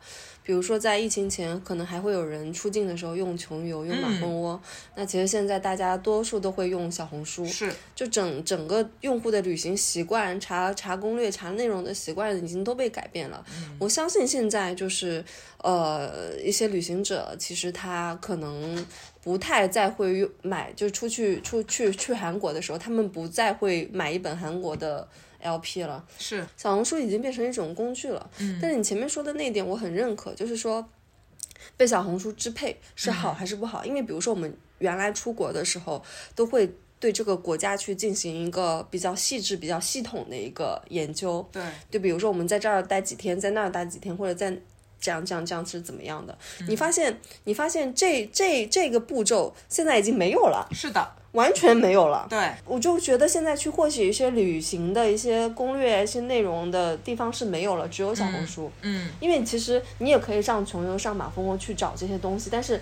[0.44, 4.60] 比如说，在疫情前，可能还会有人出境的时候用穷游、用马蜂窝。
[4.96, 13.44] 那其实现在大家多数都会用小红书，是就整整个用户的旅行习惯、查查攻略、查内容的习惯已经都被改变了。
[13.78, 15.24] 我相信现在就是
[15.58, 18.84] 呃一些旅行者，其实他可能
[19.22, 25.06] 不太再会买，就出去出去去韩国的时候，他们不再会买一本韩国的。
[25.42, 28.30] LP 了，是小红书已经变成一种工具了。
[28.38, 30.88] 嗯，但是你前面说的那点我很认可，就是说
[31.76, 33.84] 被小红书支配是好还是不好？
[33.84, 36.02] 因为比如说我们原来出国的时候，
[36.34, 41.46] 都会对这个国家去进行一个比较细致、比较系统的一个研究。
[41.52, 44.56] 对，就比如说我们在这儿待几天，在那儿待几天，或者在
[45.00, 46.38] 这样这样这样是怎么样的？
[46.68, 50.68] 你发现你发现这这这个步骤现在已经没有了。
[50.72, 51.16] 是的。
[51.32, 52.26] 完全没有了。
[52.30, 58.70] 对，我就觉得现在去获取一些旅行的一些攻略、一些内容的地方是没有了，只有小红书。
[58.82, 62.80] 嗯，因为其实你也可以上穷游、上马蜂窝去找这些东西，但是。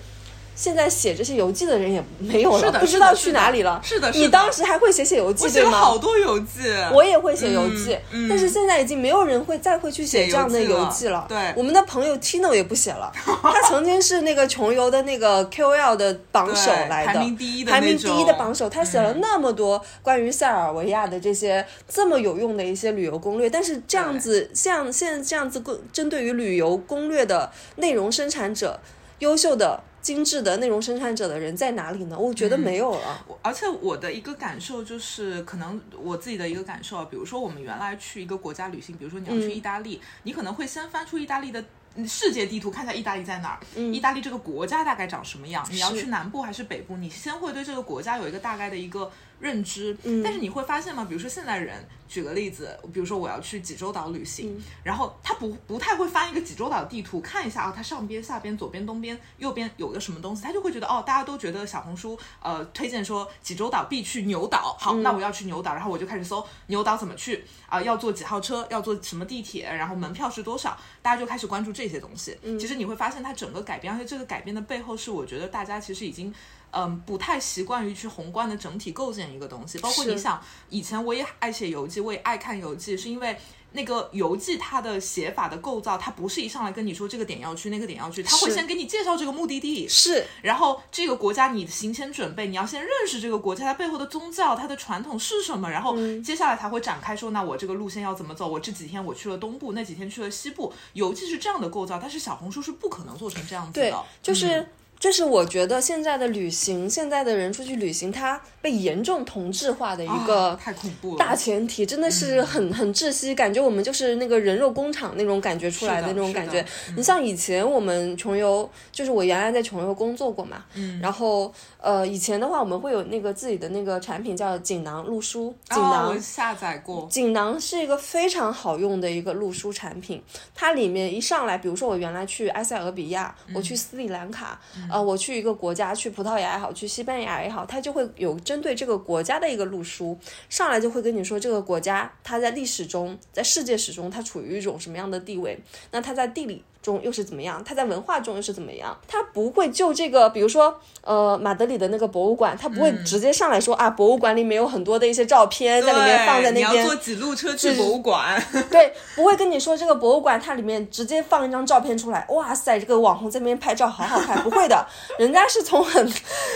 [0.60, 3.80] 现在写这些游记的人也没有了，不知道去哪里了。
[3.82, 5.78] 是的，你当时还会写写游记对吗？
[5.78, 7.96] 好多游记，我也会写游记，
[8.28, 11.24] 但是现在已经没有人会再会去写这样的游记了。
[11.26, 13.10] 对，我们的朋友 Tino 也不写了，
[13.42, 18.68] 他曾经是那个穷游的那个 KOL 的榜首来的，排名第一的排名第一的榜首。
[18.68, 28.78] 他写了那么多关于塞尔维亚的这些这么有用的一些旅游攻略，但是这样子像现在这样子针对于旅游攻略的内容生产者。
[29.20, 32.18] 优秀的精致的内容生产者的人在哪里呢？
[32.18, 33.24] 我觉得没有了。
[33.28, 41.60] 我而且我的一个感受就是，可能我自己的一个感受啊，比如说我们原来去一个国家旅行，比如说你要去意大利，你可能会先翻出意大利的。
[41.60, 41.66] 嗯
[42.06, 45.66] 世界地图看一下意大利在哪儿，意大利这个国家大概长什么样？
[45.72, 46.96] 你要去南部还是北部？
[46.96, 49.10] 你先会对这个国家有一个大概的一个
[49.40, 49.96] 认知。
[50.22, 51.06] 但是你会发现吗？
[51.08, 72.36] 比如说现在人，举个例子，比如说我要去济州岛旅行，然后他不不太会翻一个济州岛地图看一下啊，它上边、下边、左边、东边、右边有个什么东西，他就会觉得哦，大家都觉得小红书呃推荐说济州岛必去牛岛，好，那我要去牛岛，然后我就开始搜牛岛怎么去啊、要坐几号车，要坐什么地铁，然后门票是多少，大家就开始关注这些东西。
[72.58, 76.34] 其实你会发现它整个改变，而且这个改变的背后是我觉得大家其实已经。
[76.72, 83.36] 嗯，不太习惯于去宏观的整体构建一个东西，包括你想，以前我也爱写游记，我也爱看游记，是因为
[83.72, 90.24] 那个游记它的写法的构造，它不是一上来跟你说这个点要去，那个点要去，它会先给你介绍这个目的地，是。
[90.42, 98.46] 然后这个国家你行前准备，你要先认识这个国家它背后的宗教、它的传统是什么，然后接下来才会展开说，那我这个路线要怎么走？
[98.46, 104.68] 我这几天我去了东部，那几天去了西部，游记是这样的构造，但是小红书是不可能做成这样子对的，，就是。
[105.00, 116.60] 嗯这是我觉得现在的旅行，现在的人出去旅行，它被严重同质化的一个啊太恐怖了，大前提，真的是很很窒息，感觉我们就是那个人肉工厂那种感觉出来的那种感觉。
[116.88, 116.96] 嗯。
[116.98, 121.00] 你像以前我们穷游，就是我原来在穷游工作过嘛，嗯。
[121.00, 126.20] 然后呃以前的话我们会有那个自己的那个产品叫锦囊录书，锦哦囊。
[126.20, 130.22] 下载过，锦囊是一个非常好用的一个录书产品，
[130.54, 134.60] 它里面一上来，比如说我原来去埃塞俄比亚，我去斯里兰卡，
[134.90, 145.58] 啊，我去一个国家，去葡萄牙也好，去西班牙也好，它就会有针对这个国家的一个路书，上来就会跟你说这个国家它在历史中，在世界史中它处于一种什么样的地位，
[145.92, 146.64] 那它在地理。
[146.82, 147.62] 中又是怎么样？
[147.64, 148.96] 它在文化中又是怎么样？
[149.06, 164.86] 它不会就这个，比如说，呃，马德里的那个博物馆，它不会直接上来说、啊，博物馆里面有很多的一些照片在里面放在那边，你要坐几路车去博物馆，对，不会跟你说这个博物馆它里面直接放一张照片出来，哇塞，这个网红在那边拍照好好看，不会的，
[165.18, 166.12] 人家是从很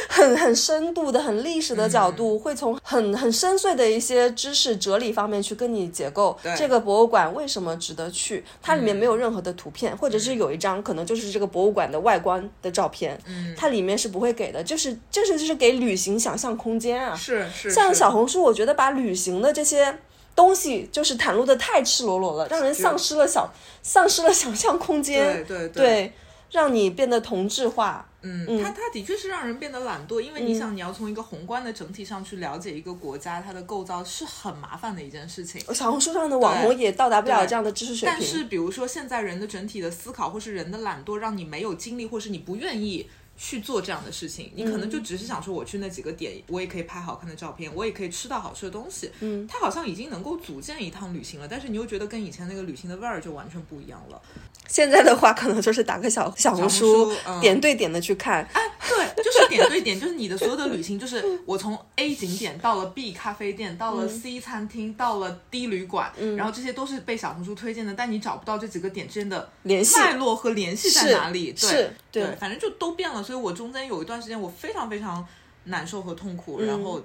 [0.08, 13.18] 很很深度的、很历史的角度，会从很很深邃的一些知识哲理方面去跟你解构这个博物馆为什么值得去，它里面没有任何的图片，或者是有一张可能就是这个博物馆的外观的照片，
[13.56, 19.98] 它里面是不会给的，就是这是就是给旅行想象空间啊，是是像小红书，我觉得把旅行的这些
[20.34, 23.48] 东西就是袒露的太赤裸裸了，让人丧失了想
[23.82, 25.68] 丧失了想象空间，对对。
[25.68, 26.12] 对
[26.54, 28.08] 让你变得同质化。
[28.22, 35.60] 嗯，它它的确是让人变得懒惰，因为你想，你要从一个宏观的整体上去了解一个国家它的构造是很麻烦的一件事情。
[35.74, 38.18] 小红书上的网红也到达不了这样的知识水平。
[38.18, 49.10] 但是，比如说现在人的整体的思考，或是人的懒惰，让你没有精力，或是你不愿意去做这样的事情，你可能就只是想说，我去那几个点，我也可以拍好看的照片，我也可以吃到好吃的东西。
[49.20, 54.22] 嗯，它好像已经能够组建一趟旅行了，但是你又觉得跟以前那个旅行的味儿就完全不一样了。
[54.68, 58.46] 现在的话，可能就是打个小小红书，书嗯点对点的去看。
[58.52, 71.52] 哎，对，就是点对点，就是你的所有的旅行，就是我从 A 景点到了 B 咖啡店，到了 C 餐厅，到了 D 旅馆，然后这些都是被小红书推荐的，但你找不到这几个点之间的联系脉络和联系在哪里？
[71.52, 73.22] 对是对对反正就都变了。
[73.22, 75.24] 所以我中间有一段时间，我非常非常
[75.64, 77.00] 难受和痛苦，然后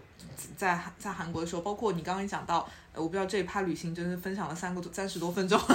[0.57, 5.59] 在在韩国的时候，包括你刚刚讲到，呃我不知道这一趴旅行真是分享了三个多三十多分钟。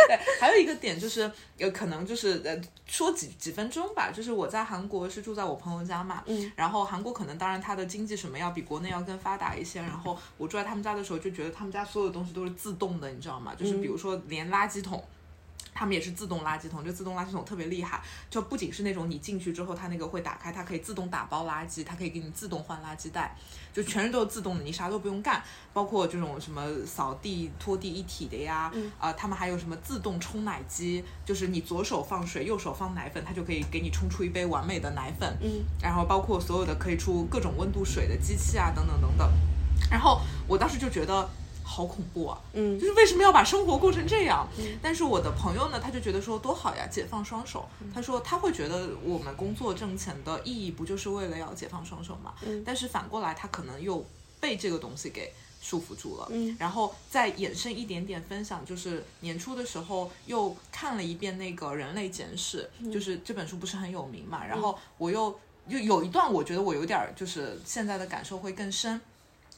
[0.08, 4.10] 对，还有一个点就是，有，可能就是呃，说几几分钟吧。
[4.10, 9.80] 就是我在韩国是住在我朋友家嘛，嗯，然后韩国可能当然它的经济什么要比国内要更发达一些。
[9.80, 13.54] 然后我住在他们家的时候，就觉得他们家所有东西都是自动的，你知道吗？
[13.54, 15.02] 就是比如说连垃圾桶。
[15.74, 23.36] 他们也是自动垃圾桶，就自动垃圾桶特别厉害，就不仅是那种你进去之后，它那个会打开，它可以自动打包垃圾，它可以给你自动换垃圾袋，
[23.72, 39.30] 就全是都是自动的，你啥都不用干，包括这种什么扫地、拖地一体的呀，啊、他们还有什么自动冲奶机，就是你左手放水，右手放奶粉，它就可以给你冲出一杯完美的奶粉，嗯，然后包括所有的可以出各种温度水的机器啊，等等等等，
[39.90, 41.28] 然后我当时就觉得。
[41.72, 42.40] 好恐怖啊！
[42.54, 44.44] 嗯就是为什么要把生活过成这样？
[44.82, 47.68] 但是我的朋友呢，他就觉得说多好呀，解放双手。
[47.94, 52.34] 他说他会觉得我们工作挣钱的意义不就是为了要解放双手吗？
[52.64, 54.04] 但是反过来，他可能又
[54.40, 56.26] 被这个东西给束缚住了。
[56.30, 65.38] 嗯然后再衍生一点点分享，就是年初的时候又看了一遍那个《人类简史》，就是这本书不是很有名嘛，然后我又
[65.70, 69.00] 就有一段我觉得我有点儿就是现在的感受会更深。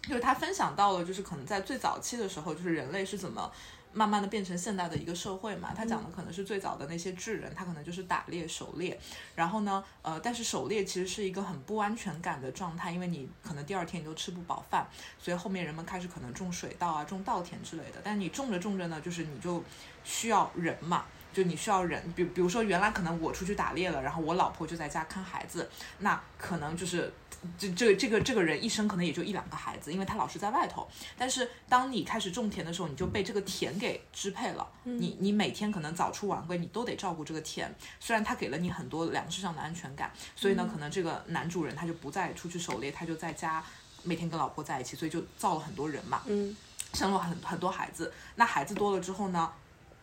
[0.08, 3.50] 就是他分享到了，就是可能在最早期的时候，就是人类是怎么
[3.92, 5.72] 慢慢的变成现代的一个社会嘛。
[5.76, 8.98] 他讲的可能是最早的那些智人，他可能就是打猎、狩猎。
[9.36, 14.86] 然后呢，呃，但是狩猎其实是一个很不安全感的状态，因为你可能第二天你都吃不饱饭，
[15.18, 18.00] 所以后面人们开始可能种水稻啊、种稻田之类的。
[18.02, 19.62] 但你种着种着呢，就是你就
[20.02, 21.04] 需要人嘛。
[21.32, 25.66] 就你需要人，比比如说原来可能我出去打猎了，然后我老婆就在家看孩子，
[26.00, 27.10] 那可能就是
[27.58, 30.88] 这这这个这个人一生可能也就一两个孩子，因为他老是在外头。
[31.18, 37.74] 但是当你开始种田的时候，你就被这个田给支配了，你你每天可能早出晚归，你都得照顾这个田。
[37.98, 43.64] 虽然他给了你很多粮食上的安全感，所以呢，可能这个男主人他就不再出去狩猎，他就在家
[44.02, 46.56] 每天跟老婆在一起，所以就造了很多人嘛，嗯，
[46.94, 48.12] 生了很很多孩子。
[48.36, 49.52] 那孩子多了之后呢？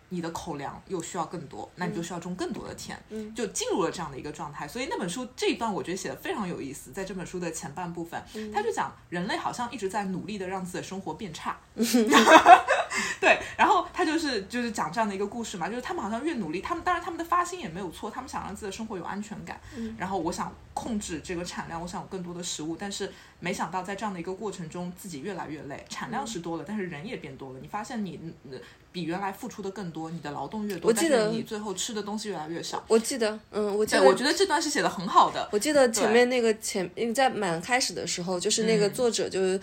[0.10, 3.34] 你的口粮又需要更多，那你就需要种更多的田，嗯。
[3.36, 4.68] 就进入了这样的一个状态。
[4.68, 8.52] 所以那本书这一段我觉得写的非常有意思，在这本书的前半部分，嗯。
[8.52, 11.58] 他就讲人类好像一直在努力的让自己的生活变差，
[13.22, 28.20] 对，然后他就是就是讲这样的一个故事嘛，就是他们好像越努力，他们当然他们的发心也没有错，他们想让自己的生活有安全感，嗯然后我想控制这个产量，我想有更多的食物，但是没想到在这样的一个过程中，自己越来越累，产量是多了，但是人也变多了，你发现你。
[28.52, 28.58] 呃
[28.92, 32.84] 比原来付出的更多，你的劳动越多，我记得但是你最后吃的东西越来越少。
[32.88, 35.48] 我记得，嗯，我记，得，我觉得这段是写的很好的。
[35.52, 39.62] 我记得前面那个前，因为在满开始的时候，就是那个嗯作者就是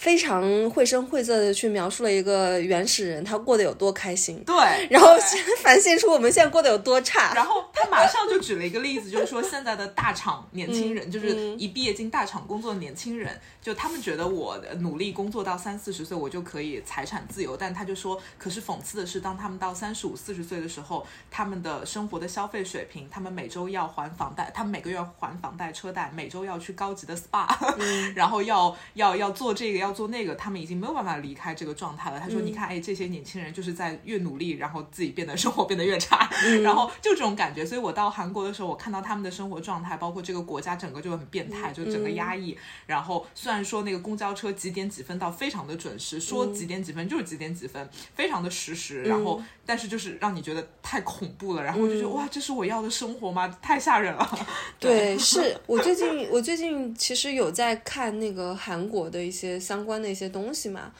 [0.00, 4.56] 非常绘声绘色的去描述了一个原始人他过得有多开心，对，
[4.88, 7.34] 然后对反现出我们现在过得有多差。
[7.34, 17.54] 然后他马上就举了一个例子，就是说现在的大厂年轻嗯人，就是一毕业进大厂工作的年轻人，就他们觉得我努力工作到三四十岁，我就可以财产自由。
[17.54, 27.46] 但他就说，可是讽刺的是，当他们到三十五、四十岁的时候，他们的生活的消费水平，他们每周要还房贷，他们每个月要还房贷、车贷，每周要去高级的 SPA，、
[28.16, 32.18] 然后要要要做这个，要做那个，他们已经没有办法离开这个状态了。
[32.18, 36.28] 他说，你看，哎，这些年轻人就是在越努力，然后自己变得生活变得越差，
[36.62, 37.64] 然后就这种感觉。
[37.64, 42.56] 所以我到韩国的时候，我看到他们的生活状态，包括这个国家整个就很变态，就整个压抑。
[42.86, 49.02] 然后虽然说那个公交车几点几分到非常的准时，说几点几分就是几点几分，非常的实时。
[49.04, 53.46] 然后但是就是让你觉得太恐怖了，然后我就觉得、哇，这是我要的生活吗？
[53.62, 54.48] 太吓人了。
[54.80, 60.90] 对，是我最近我最近其实有在看那个韩国的一些相关的一些东西嘛，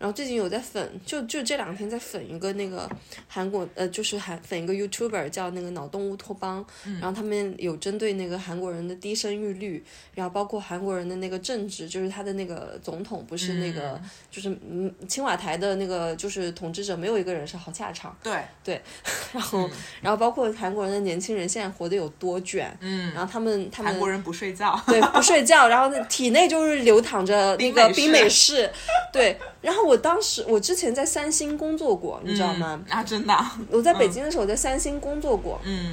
[0.00, 2.88] 然后最近有在粉，就就这两天在粉一个那个
[3.28, 6.64] 韩国呃，就是韩粉一个 YouTuber 叫那个脑洞乌托邦，
[6.98, 9.84] 然后他们有针对那个韩国人的低生育率，
[10.14, 18.80] 然后包括韩国人的那个政治，就是他的那个总统不是那个、就是嗯青瓦台的那个就是统治者没有一个人是好下场，对对，
[19.34, 19.68] 然后、
[20.00, 24.82] 然后包括韩国人的年轻人现在活得有多卷，嗯，然后他们他们韩国人不睡觉。
[24.86, 28.70] 对，不睡觉，然后体内就是流淌着那个冰美式，
[29.12, 29.38] 对。
[29.60, 32.80] 然后我当时，我之前在三星工作过，你知道吗？
[32.86, 33.34] 嗯啊，真的。
[33.34, 35.92] 啊，我在北京的时候，我在三星工作过，嗯。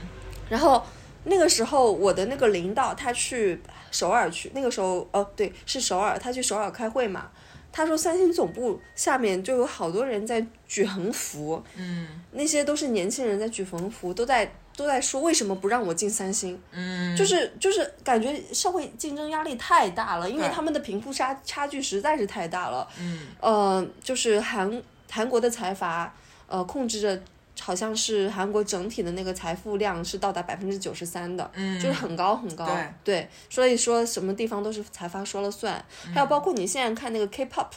[0.50, 0.84] 然后
[1.24, 7.32] 那个时候我的那个领导他去首尔去，那个时候哦对，是首尔，他去首尔开会嘛。
[7.72, 12.08] 他说三星总部下面就有好多人在举横幅，嗯。
[12.34, 16.58] 那些都是年轻人在举横幅，都在都在说为什么不让我进三星。
[16.72, 22.88] 嗯，就是就是感觉社会竞争压力太大了，因为他们的贫富差差距实在是太大了。
[23.00, 26.13] 嗯呃，就是韩韩国的财阀，
[26.48, 27.20] 呃，控制着
[27.60, 32.70] 好像是韩国整体的那个财富量是到达百分之九十三的，嗯，就是很高很高。
[33.04, 35.84] 对所以说什么地方都是财阀说了算。
[36.13, 37.68] 还有包括你现在看那个 K-pop，、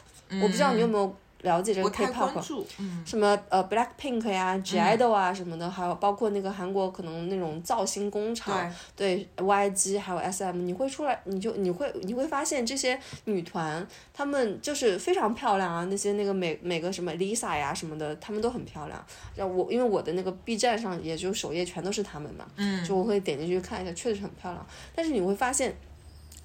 [0.43, 2.65] 我不知道你有没有了解这个 K-pop。
[2.79, 19.05] 嗯什么呃 Black Pink 呀、G Idol 啊什么的，还有包括那个韩国可能那种造星工厂，对 YG 还有 SM，你会出来，你就你会你会发现这些女团，她们就是非常漂亮啊，那些那个每每个什么 Lisa 呀什么的，她们都很漂亮。
[19.35, 24.67] 然后我因为我的那个 B 站上也就首页全都是她们嘛，嗯就我会点进去看一下，确实很漂亮。
[24.95, 25.75] 但是你会发现，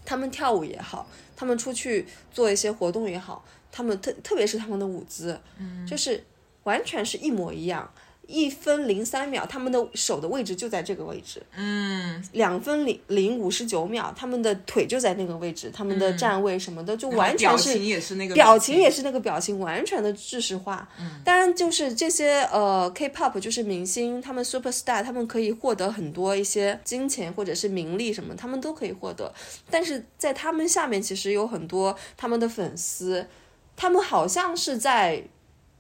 [0.05, 1.05] 她们跳舞也好，
[1.35, 3.43] 她们出去做一些活动也好，
[3.75, 6.23] 她们特特别是他们的舞姿，嗯就是
[6.63, 7.91] 完全是一模一样。
[8.27, 11.39] 一分零三秒，他们的手的位置就在这个位置。
[11.55, 20.89] 嗯两分零零五十九秒，他们的腿就在那个位置，他们的站位什么的、就完全是表情也是那个表情也是那个表情，完全的制式化。
[20.99, 29.31] 嗯，当然就是这些呃 K-pop 就是明星，他们 super star，他们可以获得很多一些金钱或者是名利什么，他们都可以获得。
[29.69, 33.27] 但是在他们下面其实有很多他们的粉丝，
[33.75, 35.23] 他们好像是在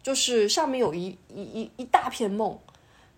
[0.03, 2.57] 就是上面有一一一一大片梦，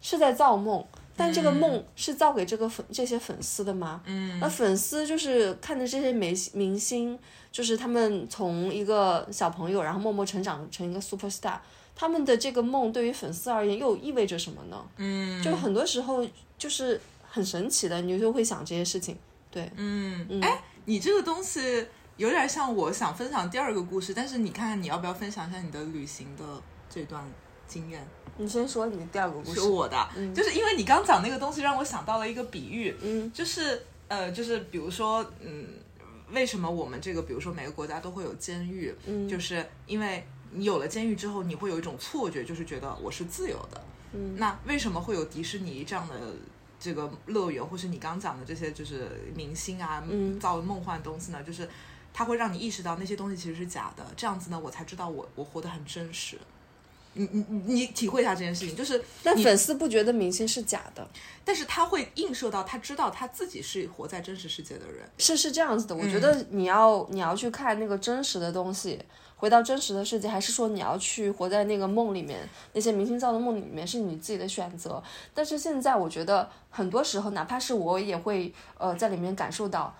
[0.02, 0.86] 是在造梦。
[1.20, 4.04] 但这个梦是造给这个粉这些粉丝的吗？
[4.06, 7.18] 嗯，那粉丝就是看着这些明明星，
[7.52, 11.58] 就是他们从一个小朋友，然后默默成长成一个 super star，
[11.96, 14.86] 他们的这个梦对于粉丝而言又意味着什么呢？
[14.98, 16.24] 嗯，就很多时候
[16.56, 19.18] 就是很神奇的，你就会想这些事情。
[19.50, 26.44] 对，嗯，哎，你这个东西有点像我想分享第二个故事，但是你看看你要不要分享一下你的旅行的
[26.90, 27.24] 这段
[27.68, 28.06] 经验？
[28.38, 29.62] 你先说你的第二个故事。
[29.62, 35.68] 是我的，就是因为你刚讲那个东西，让我想到了一个比喻，嗯，就是呃，就是比如说，嗯，
[36.32, 43.84] 为什么我们这个，比如说每个国家都会有监狱，嗯就是因为你有了监狱之后，你会有一种错觉，就是觉得我是自由的。
[44.14, 46.16] 嗯那为什么会有迪士尼这样的
[46.80, 51.44] 这个乐园，或是你刚讲的这些就是明星啊嗯造梦幻的东西呢？
[51.44, 51.68] 就是
[52.18, 56.36] 它会让你意识到那些东西其实是假的，这样子呢，我才知道我我活得很真实。
[57.14, 61.08] 你你你你体会一下这件事情，就是 你但粉丝不觉得明星是假的，
[61.46, 65.08] 但是他会映射到他知道他自己是活在真实世界的人。
[65.20, 65.96] 是是这样子的。
[65.96, 69.00] 我觉嗯得你要你要去看那个真实的东西，
[69.36, 75.02] 回到真实的世界，还是说你要去活在那个梦里面，那些明星造的梦里面是你自己的选择。
[75.36, 79.96] 但是现在我觉得很多时候，哪怕是我也会呃在里面感受到，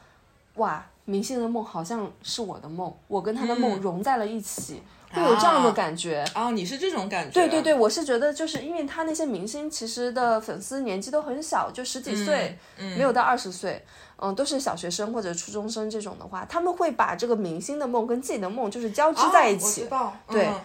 [0.58, 4.82] 哇，明星的梦好像是我的梦，我跟他的梦嗯融在了一起，
[5.12, 6.26] 会有这样的啊感觉。
[6.36, 7.34] 哦，你是这种感觉？
[7.34, 13.86] 对对对，我是觉得就是因为他那些明星其实的粉丝年纪都很小，就十几岁，没有到二十岁，
[14.18, 19.84] 嗯，都是小学生或者初中生这种的话，他们会把这个明星的梦跟自己的梦就是交织在一起。
[19.84, 20.56] 知道，对嗯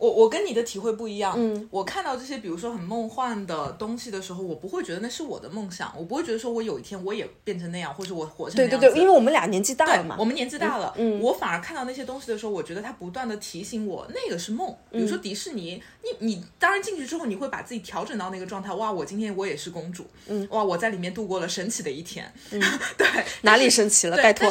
[0.00, 1.34] 我我跟你的体会不一样。
[1.36, 8.70] 嗯，我看到这些比如说很梦幻的东西的时候，我不会觉得那是我的梦想，我不会觉得说我有一天我也变成那样，或者我活成那样。
[8.70, 10.24] 对对对，因为我们俩年纪大了，嘛我。
[10.24, 14.74] 们年纪大了，嗯我反而看到那些东西的时候，我觉得它不断的提醒我，那个是梦。
[14.90, 22.32] 比如说嗯迪士尼，你你当然进去之后，你会把自己调整到那个状态，哇，我今天我也是公主，嗯，哇，我在里面度过了神奇的一天，
[22.96, 23.06] 对，
[23.42, 24.16] 哪里神奇了？
[24.16, 24.48] 拜托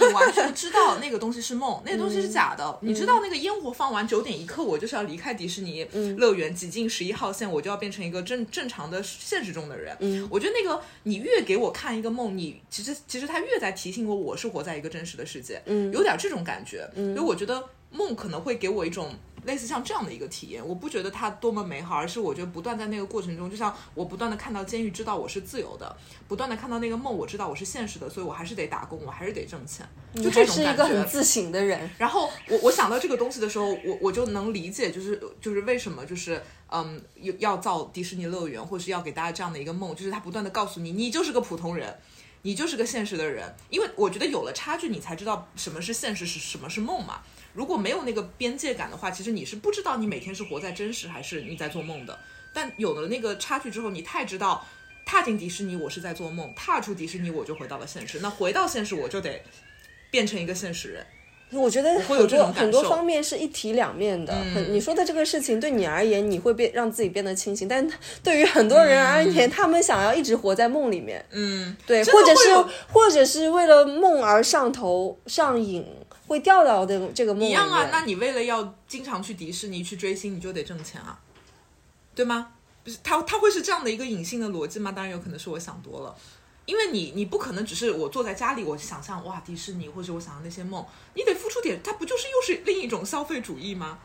[0.00, 2.78] 你完全知道那个东西是梦，那个东西是假的。
[2.80, 5.86] 你知道那个烟火放完九点一刻，我就是要离开迪士尼
[6.16, 9.96] 乐园，挤进十一号线，我就要变成一个正正常的现实中的人。
[10.00, 16.88] 嗯我觉得那个你越给我看一个梦，你其实其实他越在提醒我，我是活在一个真实的世界，嗯有点这种感觉。
[16.94, 19.14] 嗯所以我觉得梦可能会给我一种。
[19.44, 31.06] 类似像这样的一个体验，我不觉得它多么美好，而是我觉得不断在那个过程中，就像我不断的看到监狱，知道我是自由的，不断的看到那个梦，我知道我是现实的，所以我还是得打工，我还是得挣钱，就你这种是一个很。
[31.06, 31.90] 自省的人。
[31.98, 41.96] 然后我我想到这个东西的时候，我我就能理解，就是就是为什么就是嗯要要造迪士尼乐园，或是要给大家这样的一个梦，就是他不断的告诉你，你就是个普通人。
[42.42, 47.20] 你就是个现实的人，因为我觉得有了差距，你才知道什么是现实，是什么是梦嘛。
[47.52, 52.18] 如果没有那个边界感的话，其实你是不知道你每天是活在真实还是你在做梦的。
[52.52, 54.66] 但有了那个差距之后，你太知道，
[55.04, 58.20] 踏进迪士尼我是在做梦，踏出迪士尼我就回到了现实。
[58.20, 59.42] 那回到现实，我就得
[60.10, 61.06] 变成一个现实人。
[61.50, 64.34] 我觉得会有这很多很多种感受方面是一体两面的。
[64.34, 67.88] 嗯很你说的这个事情对你而言，你会变让自己变得清醒，但
[68.22, 71.24] 对于很多人而言，他们想要一直活在梦里面。
[71.30, 72.54] 嗯，对，或者是
[72.92, 75.86] 或者是为了梦而上头上瘾，
[76.28, 77.48] 会掉到这个这个梦里。
[77.48, 77.88] 一样啊。
[77.90, 81.18] 那你为了要经常去迪士尼去追星，你就得挣钱啊，
[82.14, 82.52] 对吗？
[82.84, 84.92] 不是，他他会是这样的一个隐性的逻辑吗？
[84.92, 86.14] 当然有可能是我想多了。
[86.66, 93.98] 因为你，你不可能只是我坐在家里，我想象哇迪士尼，或者我想象那些梦，你得付出点，它不就是又是另一种消费主义吗？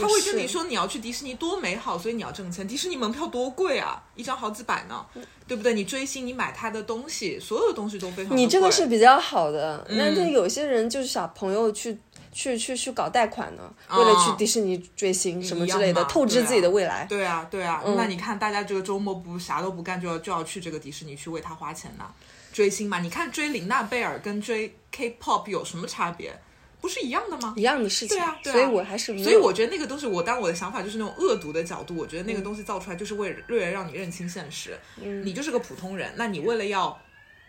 [0.00, 2.66] 他会跟你说你要去迪士尼多美好，所以你要挣钱。
[2.66, 5.04] 迪士尼门票多贵啊，一张好几百呢，
[5.46, 5.74] 对不对？
[5.74, 11.98] 你追星，你买他的东西，所有的东西都非常的你这个是比较好的，嗯那、是有些人就是小朋友去。
[12.36, 17.06] 去去去搞贷款呢，哦为了去迪士尼追星什么之类的，透支自己的未来。
[17.08, 22.06] 对啊，对啊，嗯那你看大家这个周末不啥都不干，就要就要去这个迪士尼去为他花钱呐，
[22.52, 22.98] 追星嘛。
[22.98, 26.36] 你看追林娜贝尔跟追 K-pop 有什么差别？
[26.84, 27.62] 不是一样的吗一？
[27.62, 37.00] 样的事情，对啊对啊所以我还是所以我觉得那个东西我，当然我的想法就是那种恶毒的角度，我觉得那个东西造出来就是为了为了让你认清现实，嗯你就是个普通人，那你为了要。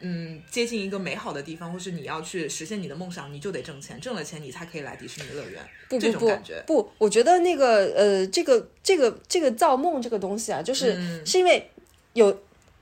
[0.02, 5.66] 嗯，接近一个美好的地方，或是你要去实现你的梦想，你就得挣钱，挣了钱你才可以来迪士尼乐园。
[5.90, 11.72] 这不不不种感觉，不，我觉得那个呃，这个这个这个造梦这个东西啊，就是、嗯是因为
[12.12, 12.38] 有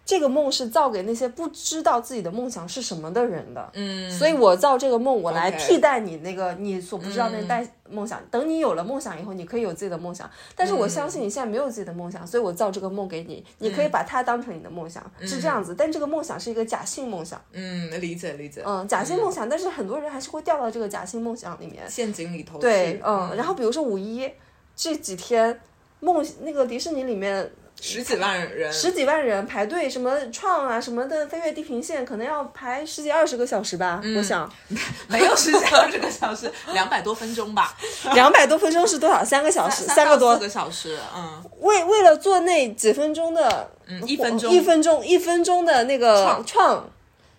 [0.05, 7.47] 这个梦是造给那些不知道自己的梦想是什么的人的，嗯，所以我造这个梦，我来替代你那个你所不知道那嗯。
[7.47, 8.19] 代梦想。
[8.31, 15.75] 等你有了梦想以后，你可以有自己的梦想，但是我相信你现在没有自己的梦想，所以我造这个梦给你，你可以把它当成你的梦想，是这样子。
[15.75, 21.89] 但这个梦想是一个假性梦想，嗯，理解理解，嗯，假性梦想，但是很多人还是会掉到这个假性梦想里面。
[21.89, 22.57] 陷阱里头。
[22.57, 22.61] 去。
[22.61, 24.29] 对，嗯，然后比如说五一
[24.75, 25.59] 这几天，
[25.99, 27.51] 梦那个迪士尼里面
[27.85, 34.49] 十几万人，十几万人排队，什么创啊什么的，飞越地平线可能要排十几二十个小时吧，我想
[35.09, 37.75] 没有十几二十个小时，两百多分钟吧，
[38.15, 39.21] 两百多分钟是多少？
[39.21, 46.89] 三个小时，三个多四个小时，嗯，为为了做那几分钟的，嗯，一分钟，一分钟，一分钟的那个创，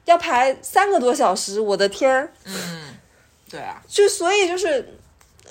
[0.05, 2.95] 要排三个多小时，我的天，嗯，
[3.51, 4.99] 对啊，就所以就是。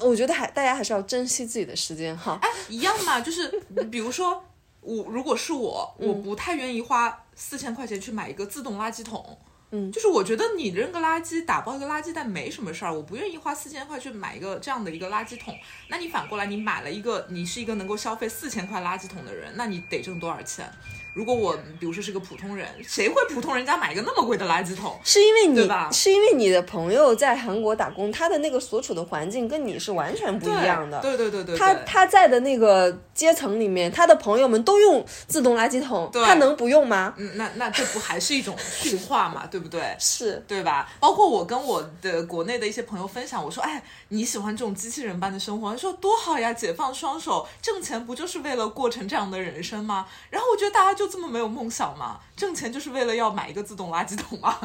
[0.01, 2.39] 我觉得还大家还是要珍惜自己的时间哈。
[2.41, 3.47] 哎，一样嘛，就是
[3.91, 4.43] 比如说
[4.83, 9.37] 我如果是我，我不太愿意花四千块钱去买一个自动垃圾桶。
[9.71, 15.57] 嗯，就是我觉得你扔个垃圾，打包一个垃圾袋没什么事儿，我不愿意花四千块去买一个这样的一个垃圾桶。
[15.87, 20.71] 那你反过来，你买了一个，你是一个能够消费四千块垃圾桶的人，那你得挣多少钱？
[21.13, 24.99] 如果我比如说是个普通人，谁会普通人家买一个那么贵的垃圾桶？
[25.03, 25.89] 是因为你吧？
[25.91, 30.99] 是因为你的朋友在韩国打工，他的那个所处的环境跟你是完全不一样的。
[31.01, 37.13] 对对对对，他他在的那个阶层里面，他的朋友们都用自动垃圾桶，他能不用吗？
[37.17, 39.95] 嗯，那那这不还是一种驯化嘛， 对不对？
[39.99, 40.89] 是对吧？
[40.99, 45.69] 包括我跟我的国内的一些朋友分享，我说，哎，你喜欢这种机器人般的生活？
[45.69, 50.07] 他说多好呀，解放双手，挣钱不就是为了过成这样的人生吗？
[50.31, 51.83] 然后我觉得大家就这么没有梦想。
[51.97, 52.19] 吗？
[52.35, 54.57] 挣钱就是为了要买一个自动垃圾桶吗？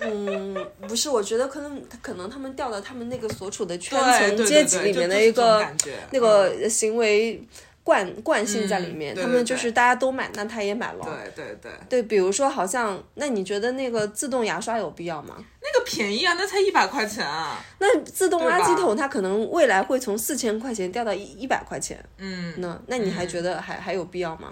[0.00, 0.54] 嗯，
[0.88, 5.64] 不是，我觉得可能可能他们掉到他们那个所处的圈层阶级里面的一个
[6.10, 7.40] 那个行为
[7.84, 11.04] 惯惯性在里面，他们就是大家都买，那他也买了。
[11.04, 15.36] 对对对对，比如说好像，那你觉得那个自动牙刷有必要吗？
[15.62, 17.62] 那个便宜啊，那才一百块钱啊。
[17.78, 22.02] 那自动垃圾桶它可能未来会从四千块钱掉到一一百块钱。
[22.16, 24.50] 嗯，那那你还觉得还还有必要吗？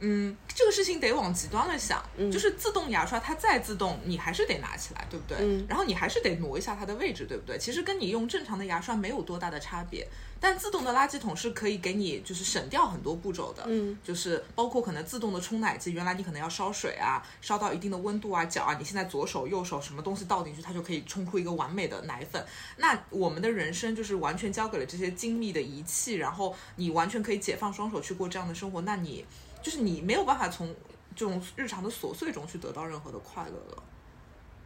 [0.00, 5.36] 嗯，这个事情得往极端了想，就是自动牙刷它再自动，你还是得拿起来，对不对？
[5.40, 5.66] 嗯。
[5.68, 7.58] 然后你还是得挪一下它的位置，对不对？
[7.58, 10.06] 其实跟你用正常的牙刷没有多大的差别，
[10.40, 13.64] 但自动的垃圾桶是可以给你就是省掉很多步骤的。
[13.66, 13.98] 嗯。
[14.04, 22.44] 就是包括可能自动的冲奶机，原来你可能要烧水啊，烧到一定的温度啊，搅啊，你现在左手右手什么东西倒进去，它就可以冲出一个完美的奶粉。
[22.76, 29.24] 那我们的人生就是完全交给了这些精密的仪器，然后你完全可以解放双手去过这样的生活，那你。
[29.68, 30.66] 就是你没有办法从
[31.14, 33.82] 这种日常的琐碎中去得到任何的快乐了，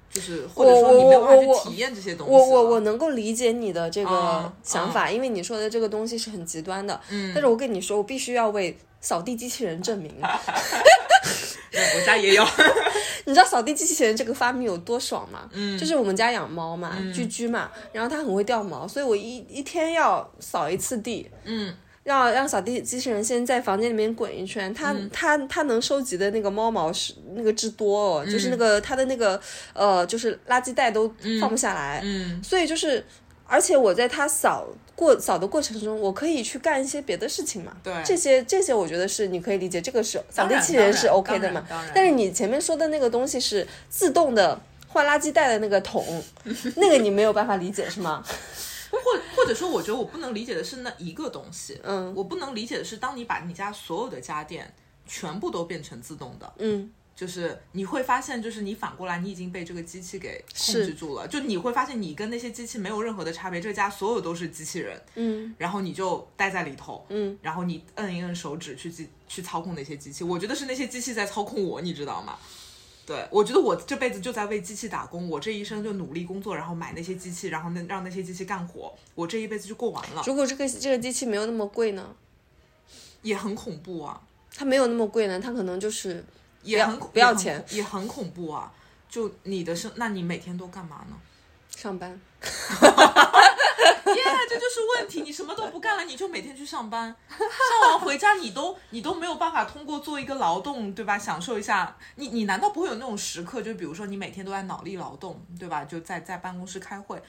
[0.09, 2.33] 就是或者说你没有办法去体验这些东西。
[2.33, 7.01] 我我我能够理解你的这个想法，因为你说的这个东西是很极端的。
[7.11, 10.15] 嗯，但是我跟你说，我必须要为扫地机器人证明。
[11.75, 12.47] 我家也有。
[13.25, 15.49] 你知道扫地机器人这个发明有多爽吗？
[15.53, 21.29] 嗯，就是我们家养猫嘛，居居嘛，然后它很会掉毛，所以我一一天要扫一次地。
[21.43, 21.75] 嗯。
[22.05, 29.41] 让让扫地机器人先在房间里面滚一圈，它它它能收集的那个猫毛是那个之多哦，就是那个它的那个
[29.73, 31.09] 呃，就是垃圾袋都
[31.41, 33.05] 放不下来，嗯，所以就是，
[33.47, 46.05] 而且我在它扫过扫的过程中，我可以去干一些别的事情嘛，对，这些这些我觉得是你可以理解，这个是扫地机器人是 OK 的嘛，但是你前面说的那个东西是自动的换垃圾袋的那个桶，
[46.77, 48.25] 那个你没有办法理解是吗？
[48.99, 51.81] 或或者说，我觉得我不能理解的是那一个东西。
[51.83, 54.73] 嗯，我不能理解的是，当你把你家所有的家电
[55.07, 61.27] 全部都变成自动的，嗯，就是你会发现，就是你反过来，你已经被这个机器给控制住了。
[61.27, 65.01] 就你会发现，你跟那些机器没有任何的差别，这家所有都是机器人。
[65.15, 67.05] 嗯，然后你就待在里头。
[67.09, 70.23] 嗯，然后你摁一摁手指去机去操控那些机器。
[70.25, 72.39] 我觉得是那些机器在操控我，你知道吗？
[73.05, 80.23] 对，我觉得我这辈子就在为机器打工，我这一生就努力工作，然后买那些机器，然后那让那些机器干活，我这一辈子就过完了。
[80.27, 82.15] 如果这个这个机器没有那么贵呢？
[83.23, 84.21] 也很恐怖啊！
[84.55, 86.25] 它没有那么贵呢，它可能就是
[86.63, 88.73] 也很不要钱，也很恐怖啊！
[89.09, 91.17] 就你的生，那你每天都干嘛呢？
[91.77, 92.21] 上班。
[94.15, 95.23] 耶，这就是问题。
[95.23, 101.19] 你什么都不干了，你就每天去上班，上完回家你都你都没有办法通过做一个劳动，对吧？
[101.19, 101.97] 享受一下。
[102.17, 103.63] 你你难道不会有那种时刻？
[103.63, 105.85] 就比如说你每天都在脑力劳动，对吧？
[105.85, 107.21] 就在在办公室开会，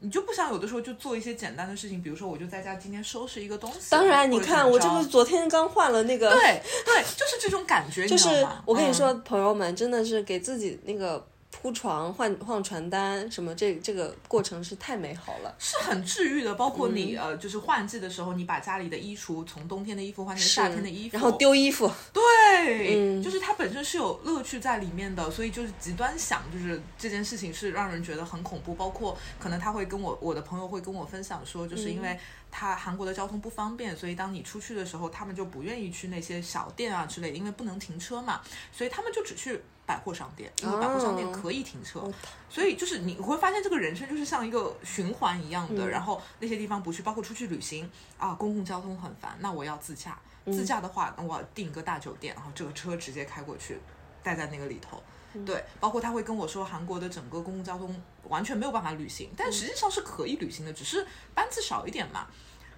[0.00, 2.02] 你就不想有的时候就做一些简单的事情？
[2.02, 3.90] 比如说我就在家今天收拾一个东西。
[3.90, 6.30] 当然，你看我这个昨天刚换了那个。
[6.32, 11.26] 对对，就是这种感觉，就是我跟你说，朋友们真的是给自己那个。
[11.50, 16.54] 铺床、换换传单什么，这这个过程是太美好了，是很治愈的。
[16.54, 21.90] 包括你呃，就是换季的时候，你把家里的衣橱从冬天的衣服换成夏天的衣服，然后丢衣服。
[22.12, 28.74] 对，就是它本身是有乐趣在里面的，所以就是极端想，就是这件事情是让人觉得很恐怖。
[28.74, 32.18] 包括可能他会跟我，我的朋友会跟我分享说，就是因为
[32.50, 38.40] 他韩国的交通不方便，所以当你出去的时候，他们就不愿意去那些小店啊之类，因为不能停车嘛，
[38.72, 39.60] 所以他们就只去。
[39.86, 42.08] 百货商店，因为百货商店可以停车，
[42.48, 45.88] 所以就是你会发现这个人生就是像一个循环一样的。
[45.88, 50.16] 然后那些地方不去，包括出去旅行啊，公共交通很烦，那我要自驾。
[50.44, 53.80] 自驾的话，我订一个大酒店，然后这个车直接开过去，
[54.22, 55.02] 待在那个里头。
[55.46, 57.94] 对，包括他会跟我说，韩国的整个公共交通
[58.28, 62.26] 完全没有办法旅行，但实际上是可以旅行的，只是班次少一点嘛。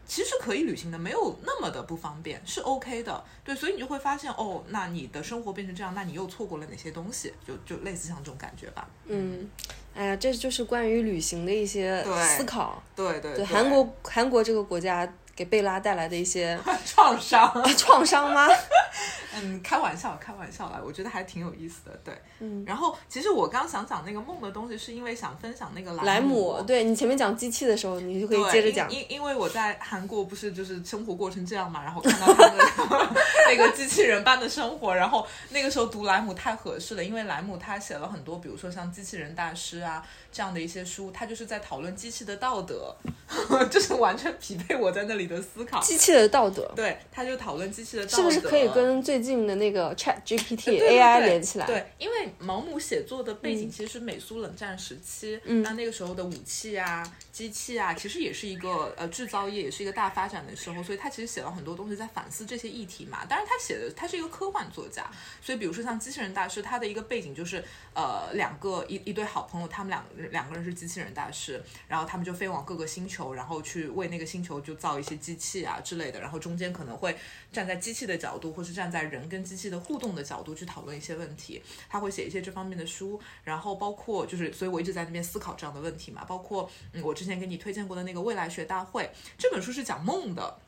[0.05, 3.24] 其实可以旅行的，没有那么的不方便，是 OK 的。
[3.44, 7.32] 对，所以你就会发现，哦，那你的生活变成这样，那你又错过了哪些东西？
[7.46, 8.86] 就就类似像这种感觉吧。
[9.07, 9.48] 嗯，
[9.94, 12.05] 哎呀，这就是关于旅行的一些
[12.36, 12.82] 思考。
[12.96, 18.47] 对对对，韩国韩国这个国家给贝拉带来的一些 创伤，创伤吗？
[19.35, 22.01] 嗯，开玩笑，开玩笑啦，我觉得还挺有意思的。
[22.05, 22.62] 对，嗯。
[22.66, 26.62] 然后，其实我刚想讲那个梦的东西，是因为想分享那个莱姆。
[26.66, 28.93] 对你前面讲机器的时候，你就可以接着讲。
[28.93, 33.16] 因因为我在韩国不是就是生活过成这样嘛，然后看到他们
[33.49, 42.95] 那个机器人般的生活，然后那个时候读莱姆太合适了，因为莱姆他写了很多，比如说像机器人大师啊这样的一些书，他就是在讨论机器的道德，
[43.70, 45.81] 就是完全匹配我在那里的思考。
[45.81, 46.70] 机器的道德。
[46.77, 48.16] 对，他就讨论机器的道德。
[48.16, 51.66] 是不是可以跟最近的那个 Chat GPT AI 连起来？
[51.66, 57.03] 对，因为毛姆写作的背景其实是美苏冷战时期，那那个时候的武器啊、
[57.33, 63.24] 机器啊，其实也是一个呃制造业也是一个大发展的时候，所以他其实写了很多东西在反思这些议题嘛。
[63.24, 65.11] 当然，他写的他是一个科幻作家，
[65.41, 67.64] 所以比如说像机器人大师，他的一个背景就是
[67.95, 77.16] 呃两个一一对好朋友，他们两两个人是机器人大师，然后他们就飞往各个星球，然后去为那个星球就造一些机器啊之类的，然后中间可能会
[77.51, 81.62] 站在机器的角度，或是站在人跟机器的互动的角度去讨论一些问题。
[81.89, 86.24] 他会写一些这方面的书，然后包括就是，所以我一直在那边思考这样的问题嘛。
[86.26, 89.09] 包括嗯，我之前给你推荐过的那个未来学大会
[89.39, 90.59] 这本书是讲梦的。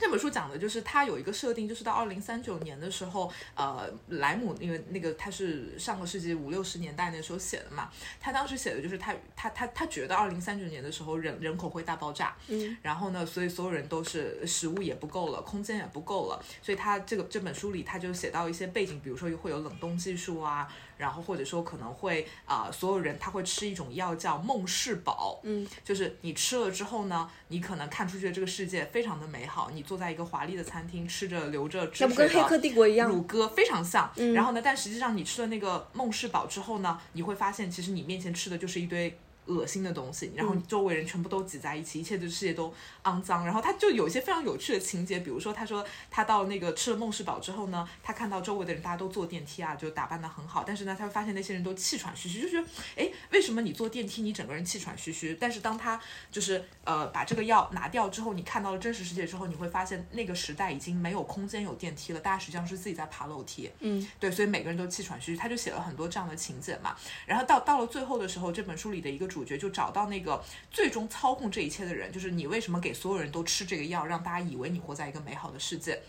[0.00, 7.90] 这本书讲的就是它有一个设定，就是到二零三九年的时候，呃，莱姆因为那个他是上个世纪五六十年代那时候写的嘛，
[8.20, 20.72] 他当时写的就是他他他他觉得二零三九年的时候人人口会大爆炸，嗯，然后呢，所以所有人都是食物也不够了，空间也不够了，所以他这个这本书里他就写到一些背景，比如说会有冷冻技术啊。
[20.98, 34.12] 然后或者说可能会啊，所有人他会吃一种药叫梦氏宝，嗯，就是你吃了之后呢，你可能看出去的这个世界非常的美好，你坐在一个华丽的餐厅吃着流着汁水的乳鸽，非常像。
[34.34, 39.18] 然后呢，但实际上你吃了那个梦氏宝之后呢，你会发现其实你面前吃的就是一堆。
[39.48, 42.72] 恶心的东西，然后周围人全部都挤在一起，一切的世界都
[43.04, 43.44] 肮脏。
[43.44, 55.36] 然后他就有一些非常有趣的情节，比如说他说他到那个吃了梦氏堡之后呢，他看到周围的人大家都坐电梯啊，就打扮的很好，但是呢，他会发现那些人都气喘吁吁，就觉得哎，为什么你坐电梯你整个人气喘吁吁？
[55.40, 63.70] 但是当他就是呃把这个药拿掉之后，你看到了真实世界之后，你会发现那个时代已经没有空间有电梯了，大家实际上是自己在爬楼梯。
[63.80, 66.96] 嗯，对，所以每个人都气喘吁吁，他就写了很多这样的情节嘛。
[67.26, 70.06] 然后到到了最后的时候，这本书里的一个主角就找到。
[70.08, 72.48] 那个最终操控这一切的人，就是你。
[72.48, 76.00] 为什么给所有人都吃这个药，让大家以为你活在一个美好的世界？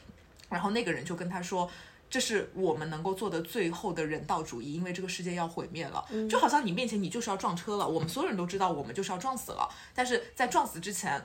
[0.48, 1.70] 然后那个人就跟他说
[2.10, 6.06] ：“这是我们能够做的最后的人道主义，因为这个世界要毁灭了。
[6.30, 11.22] 就好像你面前你就是要撞车了，我们所有人都知道我们就是要撞死了，但是在撞死之前。”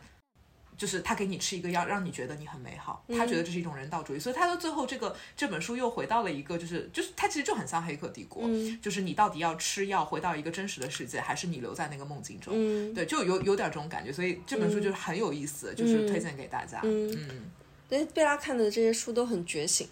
[0.77, 8.45] 就是他给你吃一个药，让你觉得你很美好，他觉得这是一种人道主义，所以他到最后这个这本书又回到了一个，就是就是他其实就很像《黑客帝国》，
[8.81, 12.55] 就是你到底要吃药回到一个真实的世界，还是你留在那个梦境中？
[12.95, 16.81] 对，就有有点这种感觉，所以这本书就是很有意思，就是推荐给大家。
[16.83, 17.51] 嗯，
[17.89, 19.89] 对，贝拉看的这些书都很觉醒。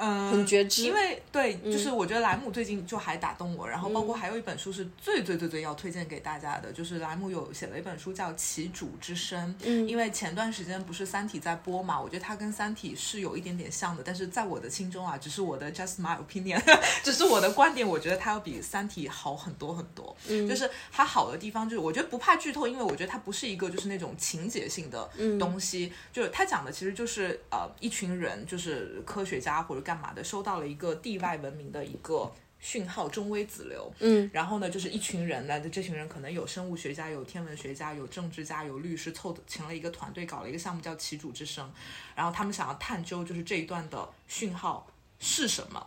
[0.00, 9.48] 嗯，很觉知，因为对，就是我觉得莱姆最近就还打动我，然后包括还有一本书是最最最最要推荐给大家的，就是莱姆有写了一本书叫《其主之身》。
[9.62, 16.60] 嗯，因为前段时间不是《三体》在播嘛，我觉得它跟《三体》是有一点点像的，但是在我的心中啊，只是我的 just my opinion，
[17.04, 20.16] 只是我的观点，我觉得它要比《三体》好很多很多。
[20.28, 30.68] 嗯，就是它好的地方就是我觉得不怕剧透，因为我觉得它不是一个就是那种情节性的东西，就是它讲的其实就是呃一群人就是科学家或者干嘛的收到了。
[30.68, 32.30] 一个地外文明的一个
[32.60, 33.92] 讯号，中微子流。
[33.98, 41.68] 嗯，然后呢，就是一群人呢，这群人可能有生物学家，有天文学家，有政治家，有律师，凑成了一个团队，搞了一个项目叫“旗主之声”。
[42.14, 44.86] 然后他们想要探究，就是这一段的讯号
[45.18, 45.84] 是什么。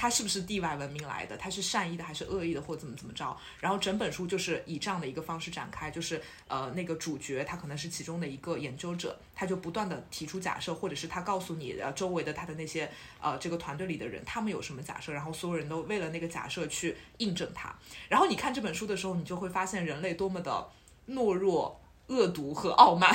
[0.00, 1.36] 他是不是地外文明来的？
[1.36, 3.36] 他是善意的还是恶意的，或怎么怎么着？
[3.60, 12.90] 然后整本书就是以这样的一个方式展开，就是呃，那个主角他可能是其中的一个研究者，他就不断的提出假设，或者是他告诉你呃周围的他的那些
[13.20, 17.70] 呃这个团队里的人他们有什么假设，然后所有人都为了那个假设去印证它。
[18.08, 20.66] 然后你看这本书的时候，你就会发现人类多么的
[21.10, 23.14] 懦弱、恶毒和傲慢，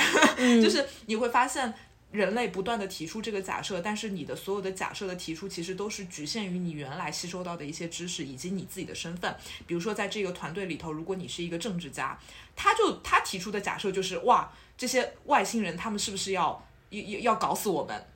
[0.62, 1.74] 就是你会发现。
[2.12, 9.34] 人类不断的提出这个假设，但是你的所有的假设的提出，其实都是局限于你原来吸收到的一些知识以及你自己的身份。
[9.66, 12.18] 比如说，在这个团队里头，如果你是一个政治家，
[12.54, 18.06] 他就他提出的假设就是，哇，这些外星人他们是不是要要要搞死我们？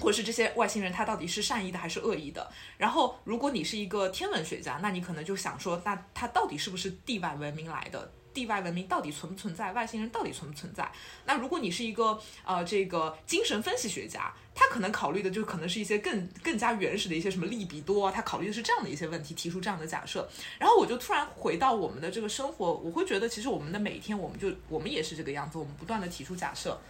[0.00, 2.48] 或者是这些外星人他到底是善意的还是恶意的？
[2.76, 8.12] 然后，如果你是一个天文学家，那你可能就想说，那他到底是不是地外文明来的？
[8.34, 9.72] 地外文明到底存不存在？
[9.72, 10.90] 外星人到底存不存在？
[11.24, 20.28] 那如果你是一个呃这个精神分析学家，他可能考虑的就可能是一些更更加原始的一些什么利比多，他考虑的是这样的一些问题，提出这样的假设。
[20.58, 26.80] 然后我就突然回到我们的这个生活，我会觉得其实我们的每一天，我们就我们也是这个样子，我们不断的提出假设，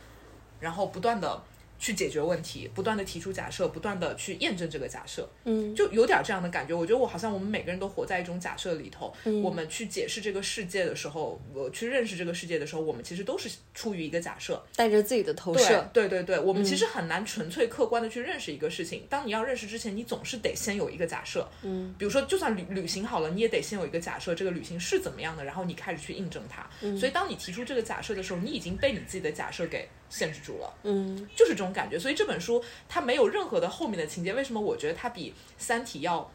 [0.61, 1.43] 然后不断的。
[1.79, 6.75] 去解决问题，不断的提出假设，不断的去验证这个假设，嗯，就有点这样的感觉。
[6.75, 9.15] 我觉得我好像我们每个人都活在一种假设里头。
[9.25, 14.63] 嗯我们去解释这个世界的时候，我去认识这个世界的时候，我们其实都是出于一个假设。
[14.75, 19.07] 带着自己的投射，对对对，我们其实很难纯粹客观的去认识一个事情。
[19.09, 21.49] 当你要认识之前，你总是得先有一个假设。
[21.63, 26.69] 嗯，比如说，就算旅旅行好了，你也得先有一个假设，这个旅行是怎么样的，然后你开始去印证它。
[26.83, 30.73] 嗯所以，当你提出这个假设的时候，你已经被你自己的假设给限制住了。
[30.85, 31.99] 嗯就是这种感觉。
[31.99, 34.33] 所以这本书它没有任何的后面的情节。
[34.33, 36.31] 为什么我觉得它比《三体》要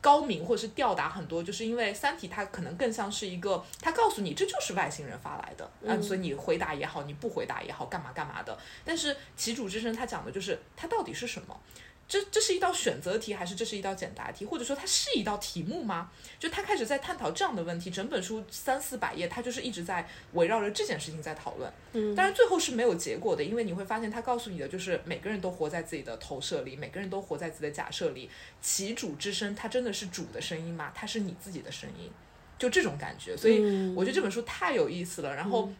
[0.00, 1.42] 高明或者是吊打很多？
[1.42, 8.56] 就是因为《三体》它可能更像是一个，它告诉你这就是外星人发来的，嗯，所以你回答也好，你不回答也好，干嘛干嘛的。
[8.84, 11.60] 但是《旗主之声》它讲的就是它到底是什么？
[12.08, 16.10] 这这是一道选择题，还是这是一道简答题，或者说它是一道题目吗？
[16.38, 21.70] 就他开始在探讨这样的问题，整本书三四百页，他就是一直在围绕着这件事情在讨论。
[21.92, 28.30] 嗯，当然最后是没有结果的，因为你会发现他告诉你的就是每个人都活在自己的投射里，每个人都活在自己的假设里。
[28.62, 30.90] 其主之声，它真的是主的声音吗？
[30.94, 32.10] 它是你自己的声音，
[32.58, 33.36] 就这种感觉。
[33.36, 35.70] 所以嗯我觉得这本书太有意思了，然后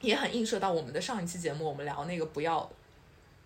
[0.00, 2.70] 也很映射到我们的上一期节目，我们聊那个不要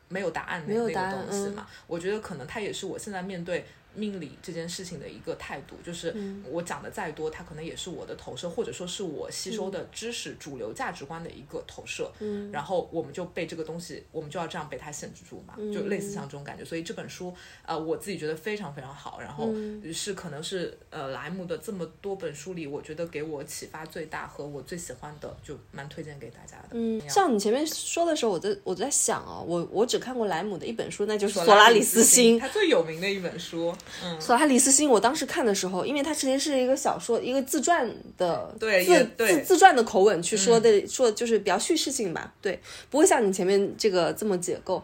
[0.08, 1.66] 没有答案的那个东西嘛。
[1.86, 3.64] 我觉得可能它也是我现在面对。
[3.96, 12.12] 命理这件事情的一个态度，就是嗯我讲的再多，它可能也是我的投射，或者说是我吸收的知识、主流价值观的一个投射。
[12.20, 16.64] 嗯然后我们就被这个东西，我们就要这样被它限制住嘛，就类似像这种感觉。
[16.64, 17.34] 所以这本书，
[17.64, 19.50] 呃，我自己觉得非常非常好，然后
[19.92, 26.68] 是可能是呃莱姆的这么多本书里，我觉得给我启发最大和我最喜欢的，就蛮推荐给大家的。
[26.72, 32.36] 嗯，像你前面说的时候，我在我在想啊，我我只看过莱姆的一本书，那就是《索索拉里里斯星》。
[32.40, 33.74] 他最有名的一本书，
[34.04, 42.60] 嗯，索拉里斯星，我当时看的时候，因为它之前是一个小说，一个自传的对自自自传的口吻去说的，说就是比较叙事性吧，对，
[42.90, 44.82] 不会像你前面这个这么解构。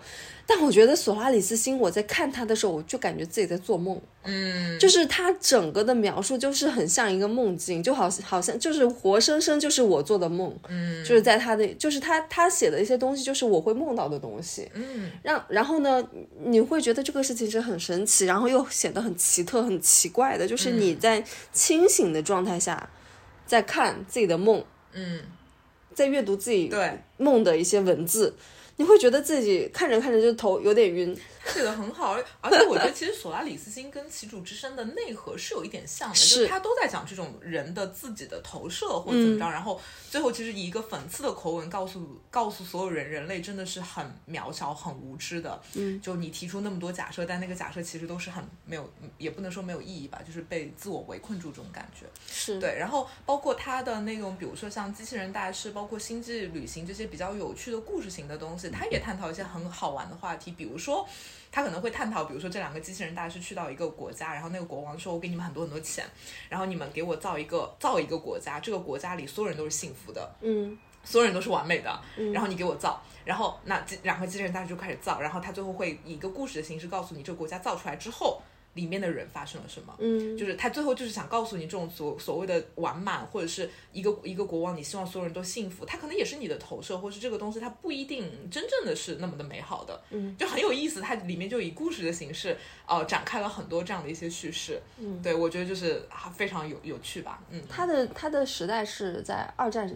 [0.54, 16.06] 但我觉得索拉里斯星，我在看他的时候，我就感觉自己在做梦，嗯，就是他整个的描述就是很像一个梦境，就好像好像就是活生生就是我做的梦，嗯，就是在他的就是他他写的一些东西，就是我会梦到的东西，嗯，让然后呢，
[16.44, 21.24] 你会觉得这个事情是很神奇，然后又显得很奇特、很奇怪的，就是你在
[21.54, 22.90] 清醒的状态下，
[23.46, 25.20] 在看自己的梦，嗯，
[25.94, 28.34] 在阅读自己对，梦的一些文字，
[28.76, 31.16] 你会觉得自己看着看着就头有点晕，
[31.52, 39.80] 写的很好，而而且我觉得其实索拉里斯星跟旗主之声的内核是有一点像的，就是他都在讲这种人的自己的投射或者怎么着，然后
[40.10, 45.60] 最后其实以一个讽刺的口吻告诉告诉所有人，人类真的是很渺小、很无知的。
[45.74, 52.06] 嗯，就你提出那么多假设，但那个假设其实都是很没有，也不能说没有意义吧，就是被自我围困住这种感觉。
[52.26, 61.06] 是对，然后包括他的那种，比如说像机器人大师，包括星际旅行这些比较有趣的故事型的东西，他也探讨一些很好玩的话题，比如说。
[61.52, 66.04] 他可能会探讨，比如说这两个机器人大师去到一个国家，然后那个国王说：“我给你们很多很多钱，
[66.48, 78.40] 然后你们给我造一个造一个国家，这个国家里所有人都是幸福的，嗯所有人都是完美的，然后你给我造，然后那机两个机器人大师就开始造，然后他最后会以一个故事的形式告诉你这个国家造出来之后。”
[78.74, 79.94] 里面的人发生了什么？
[79.98, 91.00] 嗯，就是他最后就是想告诉你，这种所所谓的完满，或者是一个一个国王，你希望所有人都幸福，他可能也是你的投射，或是这个东西它不一定真正的是那么的美好的，嗯，就很有意思。
[91.00, 92.56] 它里面就以故事的形式，
[92.86, 96.02] 呃，展开了很多这样的一些叙事，嗯，对我觉得就是
[96.34, 99.94] 非常有有趣吧，嗯，他的他的时代是在二战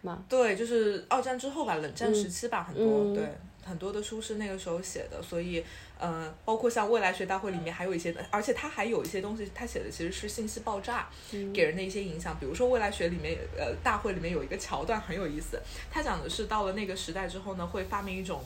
[0.00, 0.24] 吗？
[0.28, 3.14] 对，就是二战之后吧，冷战时期吧，很多、嗯。
[3.14, 3.24] 对
[3.66, 5.64] 很多的书是那个时候写的，所以
[5.98, 11.08] 呃，包括像未来学大会里面还有一些，而且他还有一些东西，他写的其实是信息爆炸
[11.52, 15.60] 给人的一些影响，比如说未来学里面呃大会里面有一个桥段很有意思，
[15.90, 18.42] 他讲的是到了那个时代之后呢，会发明一种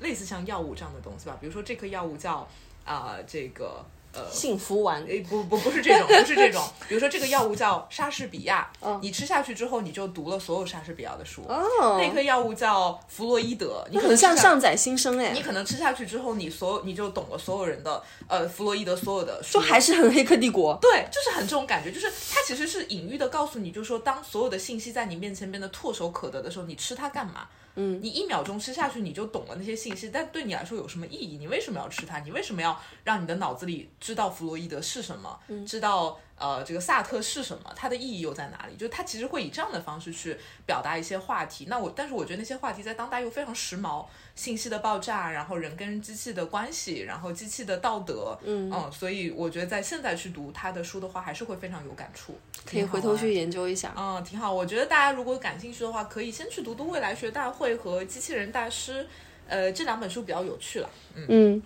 [0.00, 2.48] 类似像药物这样的东西吧，比如说这颗药物叫
[2.84, 3.84] 啊、呃这个。
[4.18, 6.62] 呃幸福丸，诶，不不不是这种，不是这种。
[6.88, 11.42] 比如说这个药物叫莎士比亚，嗯你吃下去之后你就读了所有莎士比亚的书。
[11.48, 20.76] 哦，那颗药物叫弗洛伊德，你可很能像上载新生哎你，可能吃下去之后，你所有你就懂了所有人的呃弗洛伊德所有的书，就还是很黑客帝国。
[20.80, 27.46] 对，就是很这种感觉，就是它其实是隐喻的告诉你，就是说当所有的信息在你面前变得唾手可得的时候，你吃它干嘛？
[27.80, 31.38] 嗯，你一秒钟吃下去，你就懂了那些信息，但对你来说有什么意义？
[31.38, 32.18] 你为什么要吃它？
[32.18, 37.72] 你为什么要让你的脑子里知道弗洛伊德是什么，知道呃这个萨特是什么？
[37.74, 38.76] 它的意义又在哪里？
[38.76, 41.66] 就是它其实会以这样的方式去表达一些话题。
[41.68, 53.92] 那我，但是我觉得那些话题在当代又非常时髦，信息的爆炸，然后人跟机器的关系，然后机器的道德，嗯所以我觉得在现在去读他的书的话，还是会非常有感触，可以回头去研究一下。
[53.96, 54.52] 嗯，挺好。
[54.52, 59.02] 我觉得大家如果感兴趣的话，可以先去读读《未来学大会》和《机器人大师》，
[59.48, 60.90] 呃，这两本书比较有趣了。
[61.14, 61.62] 嗯，嗯，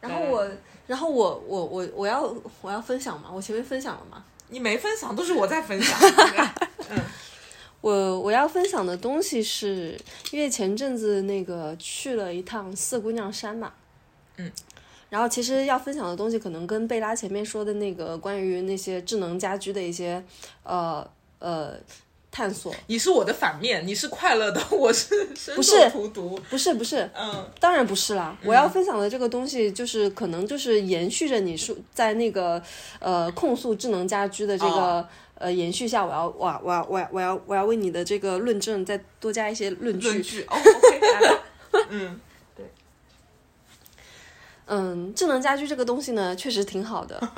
[0.00, 0.48] 然后我，
[0.92, 2.22] 然后我，我，我，我要
[2.60, 4.22] 我要分享嘛，我前面分享了嘛。
[4.50, 5.98] 你没分享，都是我在分享。
[6.90, 7.00] 嗯
[7.80, 9.98] 我我要分享的东西是，
[10.32, 13.72] 因为前阵子那个去了一趟四姑娘山嘛，
[14.36, 14.52] 嗯，
[15.08, 20.22] 然后其实要分享的东西可能跟贝拉前面说的那个关于那些智能家居的一些
[20.62, 21.74] 呃呃
[22.32, 26.40] 探索，你是我的反面，你是快乐的， 我是深不是荼毒。
[26.48, 27.46] 不是不是，嗯。
[27.60, 32.60] 当然不是啦，我要分享的这个东西就是可能就是延续着你说在那个
[32.98, 40.06] 呃控诉智能家居的这个、哦呃延续下，我要我要我要我要我要我要为你的这个论证再多加一些论据。
[40.08, 40.42] 论据。
[40.44, 41.40] 哦，OK，
[41.90, 42.20] 嗯
[44.66, 47.20] 嗯，智能家居这个东西呢，确实挺好的，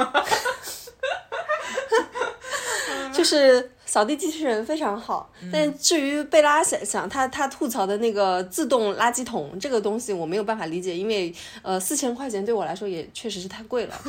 [3.14, 5.30] 就是扫地机器人非常好。
[5.52, 11.32] 但至于贝拉想想他他吐槽的那个自动垃圾桶这个东西，我没有办法理解，因为
[11.62, 13.94] 呃四千块钱对我来说也确实是太贵了。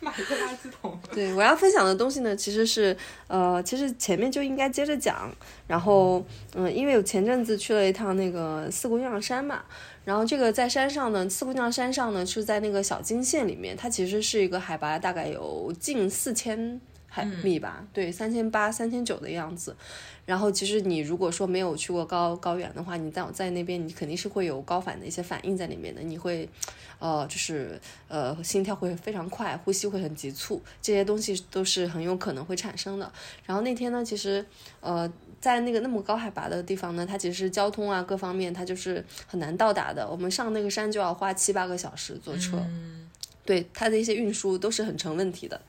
[0.00, 0.98] 买个垃圾桶。
[1.14, 2.96] 对，我要分享的东西呢，其实是
[3.28, 5.30] 呃，其实前面就应该接着讲。
[5.68, 6.24] 然后，
[6.56, 9.62] 嗯、因为我前阵子去了一趟那个四姑娘山嘛，
[10.04, 16.80] 然后这个在山上呢，四姑娘山上呢是在那个小金县里面，它其实是一个海拔大概有近四千
[17.16, 19.74] 海米吧，对，三千八、三千九的样子。
[20.26, 26.46] 然后其实你如果说没有去过高高原的话，你在在那边你肯定是会有高反的一些反应在里面的，你会，
[26.98, 33.10] 呃，就是呃心跳会非常快，呼吸会很急促，这些东西都是很有可能会产生的。
[33.46, 34.44] 然后那天呢，其实
[34.80, 35.10] 呃
[35.40, 40.06] 在那个那么高海拔的地方呢，它其实交通啊各方面它就是很难到达的。
[40.06, 42.60] 我们上那个山就要花七八个小时坐车，
[43.44, 45.60] 对它的一些运输都是很成问题的。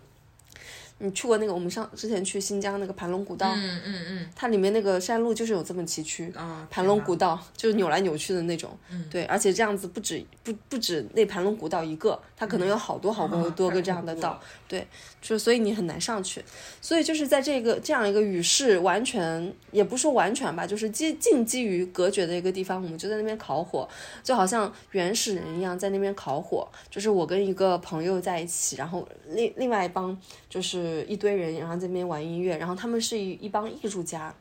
[1.00, 4.30] 你去过那个我们上之前去新疆那个盘龙古道，嗯嗯嗯。
[4.36, 9.06] 它里面那个山路就是有这么崎岖，啊，盘龙古道就是扭来扭去的那种，嗯。
[9.10, 14.88] 对，而且这样子不止不不止那盘龙古道一个，它可能有好多好多啊多个这样的道，对，
[15.22, 16.44] 就所以你很难上去，
[16.82, 23.88] 所以就是在这个这样一个与世完全也不说完全吧，就是基近基于隔绝的一个地方，我们就在那边烤火，
[24.24, 30.18] 就好像原始人一样在那边烤火，就是我跟一个朋友在一起，然后另另外一帮
[30.50, 34.34] 就是一堆人，然后在那边玩音乐，然后他们是一一帮艺术家。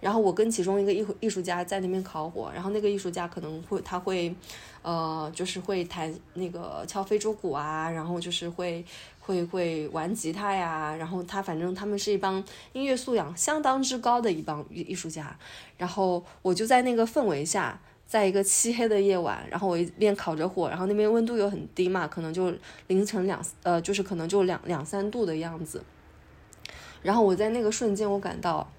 [0.00, 4.34] 然后我跟其中一个艺艺术家在那边烤火，然后那个艺术家可能会他会，
[4.82, 8.84] 呃，就是会弹那个敲非洲鼓啊，然后就是会
[9.20, 12.42] 会会玩吉他呀，然后他反正他们是一帮
[12.72, 15.38] 音乐素养相当之高的一帮艺艺术家，
[15.78, 17.80] 然后我就在那个氛围下。
[18.12, 22.52] 在一个漆黑的夜晚，然后我一边烤着火，然后那边温度又很低嘛，可能就
[22.88, 25.82] 凌晨两呃，就是可能就两两三度的样子。
[27.00, 28.70] 然后我在那个瞬间，我感到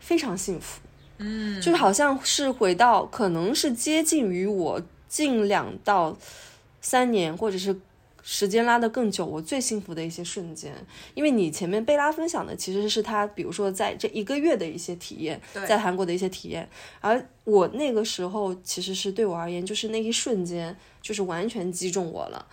[0.00, 0.80] 非常幸福，
[1.18, 6.18] 嗯，就是好像是回到，可能是接近于我近两到
[6.80, 7.78] 三年，或者是
[8.22, 10.74] 时间拉得更久，我最幸福的一些瞬间。
[11.14, 16.68] 因为你前面贝拉分享的其实是他，比如说在这一个月的一些体验，在韩国的一些体验，
[17.00, 22.46] 而我那个时候其实是对我而言，就是那一瞬间，就是完全击中我了。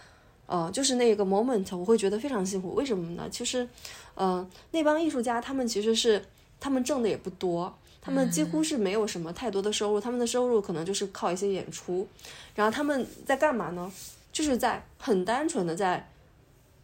[0.45, 2.73] 呃，就是那个 moment，我会觉得非常幸福。
[2.73, 3.27] 为什么呢？
[3.29, 3.67] 其实，
[4.15, 6.23] 呃，那帮艺术家他们其实是
[6.57, 12.07] 他们挣的也不多，他们几乎是没有什么太多的收入，他们的收入可能就是靠一些演出。
[12.55, 13.91] 然后他们在干嘛呢？
[14.31, 16.09] 就是在很单纯的在，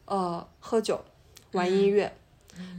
[0.06, 1.04] 呃，喝酒、
[1.52, 2.12] 玩音乐，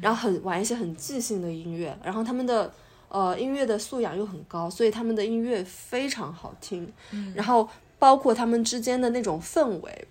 [0.01, 2.73] 然后很玩一些很即兴的音乐，然后他们的
[3.09, 6.93] 呃音乐的素养又很高，所以他们的音乐非常好听。
[7.35, 10.09] 然后包括他们之间的那种氛围，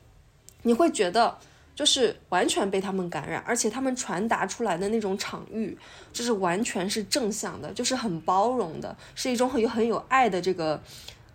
[0.64, 1.38] 你会觉得
[1.76, 5.78] 就是完全被他们感染，而且他们传达出来的那种场域，
[6.12, 10.82] 就是完全是正向的，就是很包容的，是一种很有很有爱的这个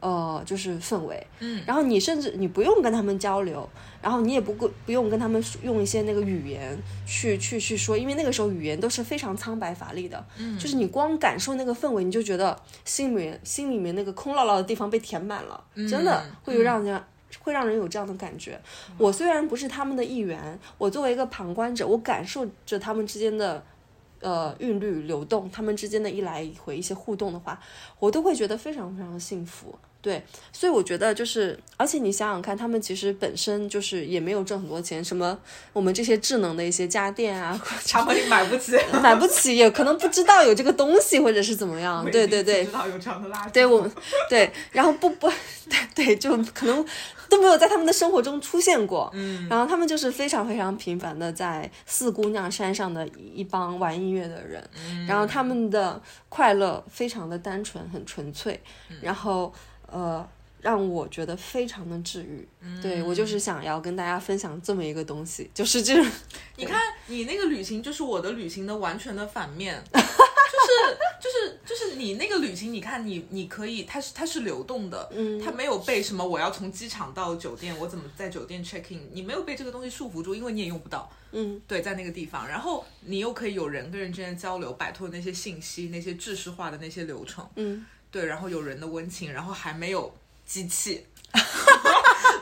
[0.00, 3.68] 呃，就是氛围，嗯，然后你甚至你不用跟他们交流，
[4.00, 17.02] 然后你也不不不用跟他们用一些那个语言去去去说，因为那个时候语言都是非常苍白乏力的，嗯，就是你光感受那个氛围，你就觉得心里面心里面那个空落落的地方被填满了，真的会有让人。
[17.40, 18.58] 会让人有这样的感觉。
[18.96, 23.62] 我虽然不是他们的一员，我作为一个旁观者，我感受着他们之间的。
[24.20, 27.56] 呃，韵律流动，他们之间的一来一回一些互动的话，
[28.00, 29.72] 我都会觉得非常非常的幸福。
[30.00, 30.22] 对，
[30.52, 35.36] 所以我觉得就是，而且你想想看，他们其实本身就是也没有挣很多钱，什么
[35.72, 38.72] 我们这些智能的一些家电啊， 他们买不起，
[39.02, 42.08] 买不起，也可能不知道有这个东西，或者是怎么样。
[42.10, 43.50] 对对对，知道有这样的垃圾。
[43.50, 43.92] 对我们，
[44.30, 45.28] 对，然后不不，
[45.68, 46.84] 对对，就可能。
[47.30, 58.58] 都没有在他们的生活中出现过，嗯，然后他们就是非常非常平凡的在四姑娘山上的一帮玩音乐的人，嗯，然后他们的快乐非常的单纯，很纯粹，
[59.02, 59.52] 然后
[59.90, 60.28] 呃，
[60.60, 62.46] 让我觉得非常的治愈，
[62.82, 66.06] 对我就是想要跟大家分享这么一个东西，就是这种，
[66.56, 69.82] 你看你那个旅行就是我的旅行的完全的反面。
[70.58, 90.14] 就是就是就是你那个旅行，你看你你可以，它是它是流动的，嗯，它没有被什么我要从机场到酒店，我怎么在酒店 check in，你没有被这个东西束缚住，因为你也用不到，嗯，对，在那个地方，然后你又可以有人跟人之间交流，摆脱那些信息，那些制式化的那些流程，嗯，对，然后有人的温情，然后还没有
[90.46, 91.06] 机器。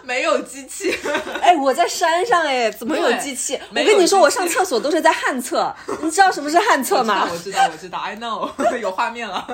[0.03, 0.97] 没有机器，
[1.43, 3.59] 哎，我在山上哎，怎么有机器？
[3.71, 7.29] 我跟你说，我上厕所都是在旱厕，你知道什么是旱厕吗？
[7.29, 8.49] 我知道，我知道，I know，
[8.79, 9.45] 有画面了。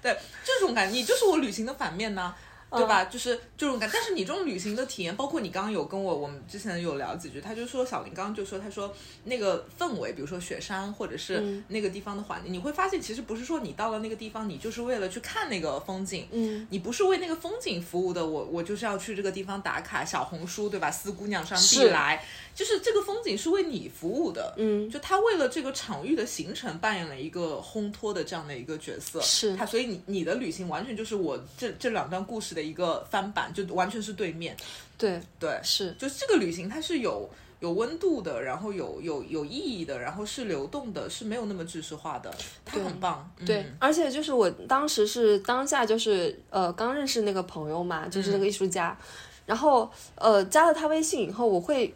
[0.00, 2.32] 对，这种感觉，你就是我旅行的反面呢。
[2.76, 3.04] 对吧？
[3.04, 8.94] 就是这种感，但是你这种旅行的体验，包括你刚刚有跟我，我们之前有聊几句，他就说小林刚刚就说，他说
[9.24, 20.90] 那个氛围，比如说雪山或者是那个地方的环境，你会发现其实不是说你到了那个地方，你就是为了去看那个风景，嗯，你不是为那个风景服务的，我我就是要去这个地方打卡小红书，对吧？
[20.90, 22.24] 四姑娘上必来，
[22.54, 33.52] 就是这个风景是为你服务的，嗯，就他为了这个场域的形成扮演了一个烘托的这样的一个角色，是他，所以你你的旅行完全就是我这这两段故事的一个翻版。
[33.54, 34.56] 就完全是对面，
[34.98, 37.28] 对对是，就是这个旅行它是有
[37.60, 42.34] 有温度的，然后有有有意义的，然后是流动的，是没有那么知识化的，
[42.64, 43.30] 它很棒。
[43.46, 48.98] 对，而且就是我当时是当下就是呃刚认识那个朋友嘛，就是那个艺术家，
[49.46, 51.94] 然后呃加了他微信以后，我会。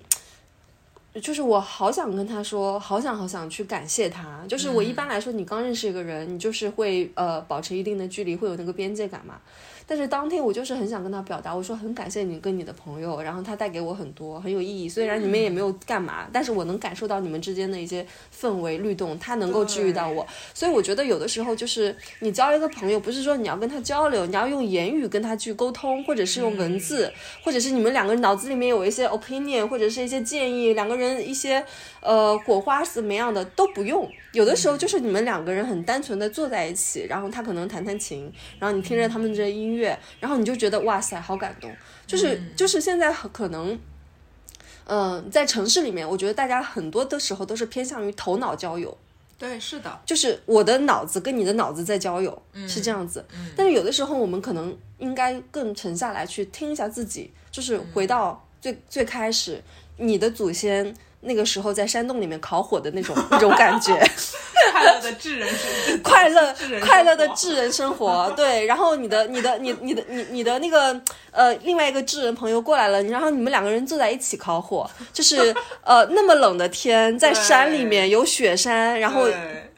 [1.20, 4.44] 就是我好想跟他说，好想好想去感谢他。
[4.48, 9.40] 就是我一般来说，你刚认识一个人，你就是会呃保持一定的距离，会有那个边界感嘛。
[9.89, 14.86] 但是当天我就是很想跟他表达，我说很感谢你跟你的朋友，然后他带给我很多很有意义。
[14.86, 18.07] 虽然你们也没有干嘛，但是我能感受到你们之间的一些
[18.39, 20.26] 氛围律动，他能够治愈到我。
[20.53, 27.11] 所以我觉得有的时候就是你交一个朋友，不是说你要跟他交流，你要用言语跟他去沟通，或者是用文字，
[27.43, 31.64] 或者是你们两个人脑子里面有一些 opinion 或者是一些建议，两个人一些
[32.01, 34.09] 呃火花是怎么样的都不用。
[34.32, 41.74] 有的时候就是你们两个人很单纯的坐在一起，然后他可能弹弹琴，然后你听着他们这音乐，然后你就觉得哇塞，好感动。
[42.07, 43.78] 就是就是现在可能，
[44.86, 48.96] 嗯，在城市里面，我觉得大家很多的时候都是偏向于头脑交友。
[49.38, 53.24] 对，是的，就是我的脑子跟你的脑子在交友，是这样子。
[53.57, 59.62] 但是有的时候我们可能应该更沉下来去听一下自己，就是回到最最开始，
[59.96, 60.94] 你的祖先。
[61.20, 63.92] 那个时候在山洞里面烤火的那种那种感觉，
[64.72, 68.66] 快乐的智人生， 快乐快乐的智人生活，对。
[68.66, 71.00] 然后你的你的你你的你你的那个
[71.30, 79.28] 呃另外一个智人朋友过来了，然后你们两个人坐在一起烤火，就是呃那么冷的天，在山里面有雪山，然后。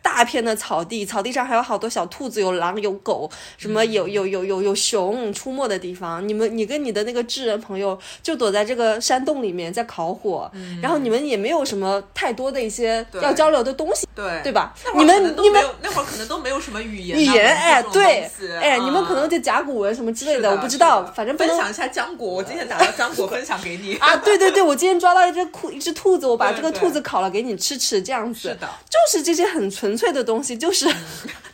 [0.03, 6.27] 大片的草地，草地上还有好多小兔子，有狼，有狗，什么有有有有有熊出没的地方。
[6.27, 10.51] 你们，你跟你的那个智人朋友就躲在这个山洞里面在烤火，
[10.83, 14.41] 然后你们也没有什么太多的一些要交流的东西，对。
[14.43, 14.75] 对吧？
[14.97, 18.29] 你们你们那会儿可能都没有什么语言，语言哎对，
[18.61, 22.27] 哎你们可能就甲骨文什么之类的，我不知道，反正分享一下浆果。
[22.29, 23.97] 我今天拿了浆果 分享给你。
[23.97, 30.73] 啊，对对对，我今天抓到一只兔一只兔子，我把这个兔子烤了给你吃吃，这样子，是的，就是这些很纯粹的东西，就。
[30.73, 30.87] 是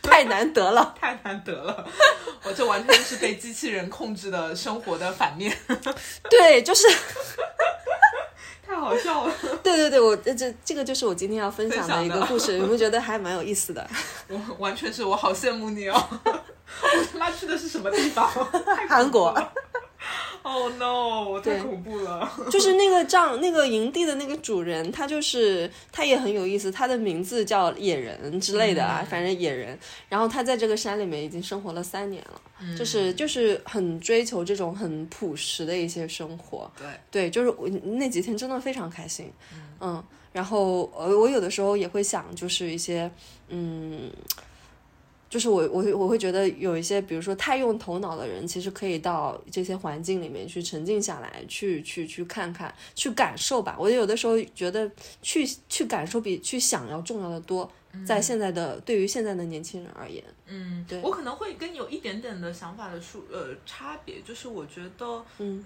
[0.03, 1.85] 太难得了， 太难得了！
[2.43, 5.53] 我这完全是被机器人控制的生活的反面。
[6.29, 6.87] 对，就是
[8.65, 9.33] 太好笑了。
[9.61, 13.85] 对对对，我这这个就是我今天要分享的一个故事，有没有觉得还蛮有意思的？
[14.29, 16.01] 我完全是我好羡慕你哦！
[16.23, 18.29] 我他妈去的是什么地方？
[18.87, 19.35] 韩国。
[20.49, 21.41] Oh no！
[21.41, 22.31] 太恐怖了。
[22.49, 29.77] 就是那个帐那个营地的那个主人，他就是他也很有意思，他的名字叫野人之类的啊，反正野人。
[30.07, 36.71] 然后他在这个山里面已经生活了三年了，就是就是很追求这种很朴实的一些生活。
[36.77, 39.31] 对，对，就是我那几天真的非常开心，
[39.81, 43.11] 嗯，然后呃，我有的时候也会想，就是一些
[43.49, 44.09] 嗯。
[45.29, 53.75] 就是我我会我会觉得有一些，比如说太用头脑的人，其实可以到这些环境里面去沉静下来，去去去看看，去感受吧。
[53.79, 54.89] 我有的时候觉得
[55.21, 57.69] 去去感受比去想要重要的多，
[58.05, 61.01] 在现在的对于现在的年轻人而言，嗯，对。
[61.01, 65.63] 我可能会跟你有一点点的想法的数呃差别，就是我觉得，嗯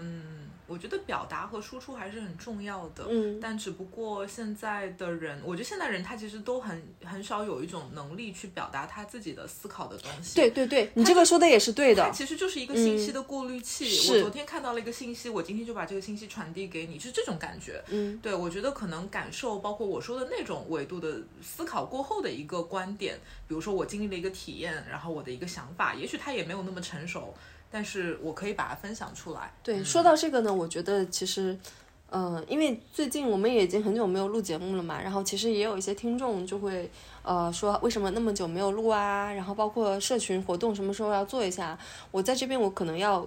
[0.72, 13.89] 我觉得表达和输出还是很重要的，嗯但只不过现在的人，我觉得现在人他其实都很很少有一种能力去表达他自己的思考的东西，对对对，你这个说的也是对的，它其实就是一个信息的过滤器。
[13.89, 17.84] 是我昨天看到了一个信息，我今天就把这个信息传递给你，是这种感觉。
[17.89, 27.34] 嗯，对，我觉得可能感受，包括我说的那种维度的思考过后的一个观点，比如说我经历了一个体验，然后我的一个想法，也许他也没有那么成熟，
[27.72, 29.51] 但是我可以把它分享出来。
[29.63, 31.57] 对，说到这个呢，我觉得其实，
[32.11, 36.91] 嗯、因为最近我们也已经很久没有录节目了嘛，然后其实也有一些听众就会
[37.24, 41.78] 呃说为什么那么久没有录啊，然后包括社群活动什么时候要做一下，
[42.11, 43.26] 我在这边我可能要，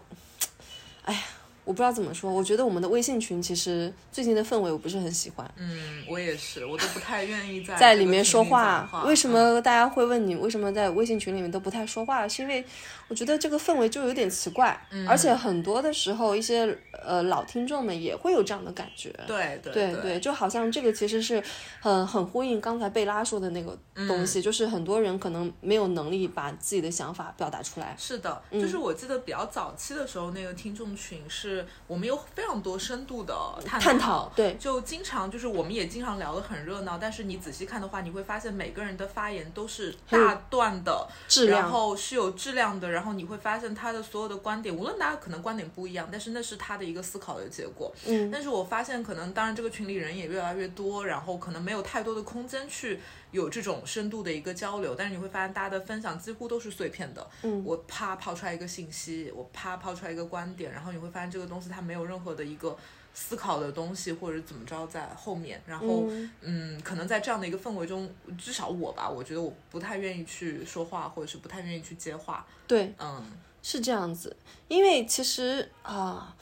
[1.05, 1.21] 哎呀。
[1.65, 8.87] 我不知道怎么说，我觉得我们的微信群其实最近的氛围我不是很喜欢，嗯，我也是，我都不太愿意在在里面说话。
[8.87, 12.27] 话为什嗯么大家会问你为什么在微信群里面都不太说话？
[12.29, 12.65] 是因为
[13.09, 19.15] 我觉得这个氛围就有点奇怪，嗯而且很多的时候一些呃老听众们也会有这样的感觉。
[19.27, 21.43] 对对对对就好像这个其实是
[21.81, 27.95] 很很呼应刚才贝拉说的那个东嗯西，就是很多人可能没有能力把自己的想法表达出来。
[27.99, 31.54] 是的，嗯就是我记得比较早期的时候，那个听众群是
[31.87, 33.35] 我们有非常多深度的
[33.65, 47.93] 探探讨对就经常就是我们也经常聊得很热闹，但是你仔细看的话，你会发现每个人的发言都是大段的，质量然后是有质量的，然后你会发现他的所有的观点，无论大家可能观点不一样，但是那是他的一个思考的结果。
[48.07, 53.01] 嗯，但是我发现，可能当然这个群里人也越来越多，然后可能没有太多的空间去
[53.35, 54.95] 有这种深度的一个交流。
[54.95, 57.29] 但是你会发现，大家的分享几乎都是碎片的。
[57.43, 62.77] 嗯我啪抛出来一个信息，我啪抛出来一个观点，然后你会发现这个东西它没有任何的一个
[63.13, 65.61] 思考的东西，或者怎么着在后面。
[65.67, 68.09] 然后嗯嗯，可能在这样的一个氛围中，
[68.39, 72.47] 至少我吧，我觉得我不太愿意去说话，或者是不太愿意去接话。
[72.69, 73.23] 对，嗯，
[73.63, 74.37] 是这样子。
[74.69, 76.37] 因为其实啊，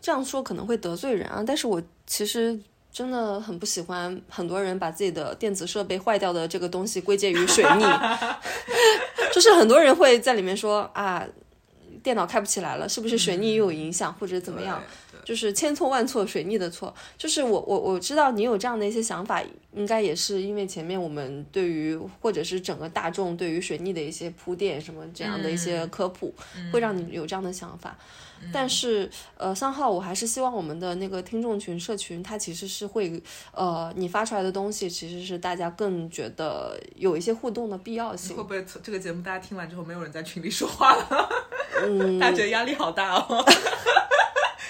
[0.00, 2.60] 这样说可能会得罪人啊，但是我其实。
[2.92, 7.84] 真的很不喜欢很多人把自己的电子设备坏掉的这个东西归结于水逆，
[9.32, 11.26] 就是很多人会在里面说啊，
[12.02, 14.82] 电脑开不起来了，是不是水逆又有影响，或者怎么样？
[15.24, 16.92] 就是千错万错，水逆的错。
[17.16, 19.40] 就是我我我知道你有这样的一些想法，
[19.72, 26.34] 应该也是因为前面我们对于或者是整个大众对于水逆的一些铺垫，什么这样的一些科普，
[26.72, 27.96] 会让你有这样的想法。
[28.50, 33.22] 但是呃，三号我还是希望我们的那个听众群、社群，它其实是会
[33.52, 38.42] 呃，你发出来的东西其实是大家更觉得有一些互动的必要性会。
[38.42, 41.28] 不会这个节目大家听完之后，没有人在群里说话了？
[41.82, 43.44] 嗯， 大家觉得压力好大哦。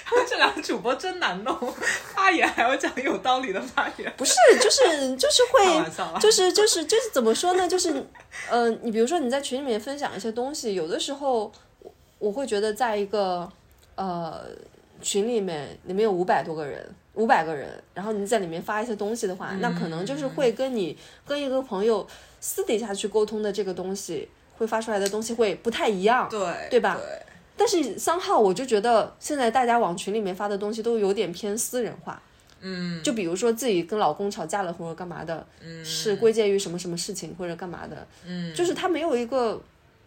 [0.05, 1.73] 他们这两个主播真难弄，
[2.13, 4.13] 发言还要讲有道理的发言。
[4.15, 7.67] 不是，就是就是会就是就是就是怎么说呢？
[7.67, 8.05] 就是，
[8.47, 13.49] 呃，你比如说你在群里面分享一些东西，有的时候我我会觉得，在一个
[13.95, 14.45] 呃
[15.01, 22.07] 群里面，里面有五百多个人，五百个人，然后你在里面发一些东西的话，那可能就是会跟你跟一个朋友
[22.39, 26.27] 私底下去沟通的这个东西，会发出来的东西会不太一样。
[26.29, 26.39] 对
[26.69, 27.21] 对吧对，
[27.57, 32.21] 但是三号，我就觉得现在大家往群里面发的东西都有点偏私人化。
[32.65, 39.61] 嗯，就比如说自己跟老公吵架了或者干嘛的，嗯是归结于什么什么事情或者干嘛的，嗯，就是他没有一个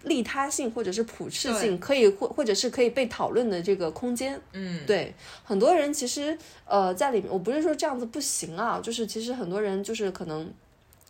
[0.06, 4.40] 利他性或者是普适性，可以或或者是可以被讨论的这个空间。
[4.52, 10.50] 嗯，对，很多人其实呃在里面，我不是说这样子不行啊，就是其实很多人就是可能。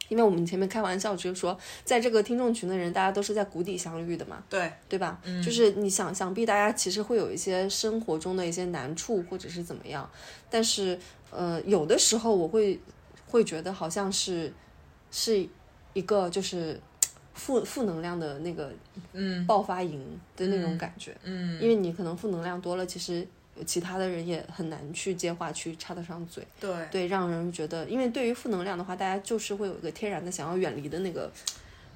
[0.09, 5.21] 因为我们前面开玩笑，就是说，在这个听众群的人，大家都是在谷底相遇的嘛，对，对吧？
[5.25, 10.09] 嗯就是你想想必大家其实会有一些生活中的一些难处，或者是怎么样，
[10.49, 10.97] 但是
[11.33, 12.79] 呃，有的时候我会
[13.27, 14.53] 会觉得好像是
[15.11, 15.45] 是
[15.93, 16.81] 一个就是
[17.37, 18.73] 负负能量的那个
[19.13, 19.47] 嗯。
[19.47, 20.01] 爆发营
[20.37, 23.25] 的那种感觉，嗯，因为你可能负能量多了，其实
[23.65, 26.71] 其他的人也很难去接话，去插得上嘴，对。
[26.91, 31.31] 对，让人觉得，因为对于负能量的话，大家就是会有一个天然的想要远离的那个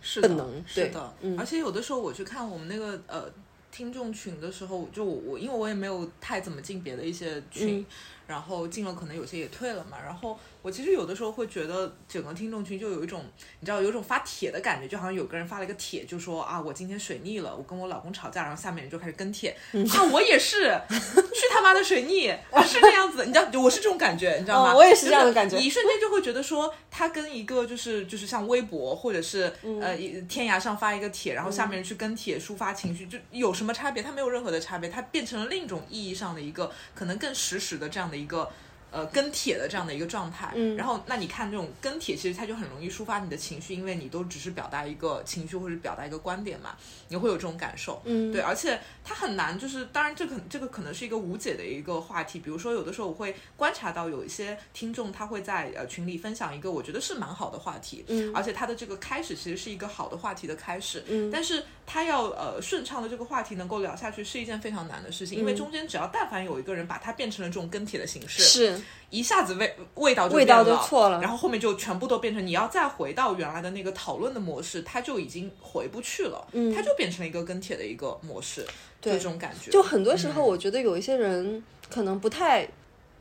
[0.01, 1.39] 是的本能对是的，嗯。
[1.39, 3.25] 而且有的时候我去看我们那个呃
[3.73, 7.87] 听众群的时候，就我我因为我也没有太怎么进别的一些群，嗯
[8.31, 13.25] 然后进了可能有些也退了嘛，然后我其实有的时候会觉得整个听众群就有一种
[13.59, 24.73] 你知道有一种发帖的感觉，就好像有个人发了一个帖，就说啊我今天水逆了，我跟我老公吵架，然后下面人就开始跟帖，嗯啊我也是， 去他妈的水逆，啊是这样子，你知道我是这种感觉，你知道吗？
[24.73, 34.03] 哦我也是这样的感觉就是你一瞬间就会觉得说他跟一个就是就是像微博或者是、嗯呃一天涯上发一个帖，然后下面人去跟帖抒发情绪，就有什么差别？
[34.03, 38.49] 它没有任何的差别，它变成了另一种意义上的一个可能更实时的这样的一个。
[38.91, 40.77] 呃，跟帖的这样的一个状态，嗯。
[40.77, 46.77] 然后那你看这种跟帖，其实它就很容易抒发你的情绪，因为你都只是表达一个情绪或者表达一个观点嘛，
[47.09, 48.33] 你会有这种感受，嗯。
[48.33, 58.33] 对，而且它很难，就是当然这可这个可能是一个无解的一个话题，比如说有的时候我会观察到有一些听众他会在呃群里分享一个我觉得是蛮好的话题，嗯。
[58.35, 61.31] 而且他的这个开始其实是一个好的话题的开始，嗯。
[61.31, 65.57] 但是他要呃顺畅的这个话题能够聊下去是一件非常难的事情，因为嗯。
[65.57, 68.80] 中间只要但凡有一个人把它变成了这种跟帖的形式，是
[69.11, 70.81] 一下子味味道就味道变了。
[70.81, 71.21] 都错了。
[71.21, 76.75] 然后后面就全部都变成你要再回到原来的那个讨论的模式，它就已经回不去了，嗯。
[76.75, 78.63] 它就变成了一个跟帖的一个模式，
[79.01, 79.13] 就对。
[79.15, 79.71] 这种感觉。
[79.71, 82.69] 就很多时候，嗯我觉得有一些人可能不太，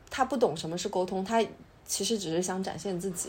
[0.08, 1.44] 他不懂什么是沟通，他
[1.86, 3.28] 其实只是想展现自己。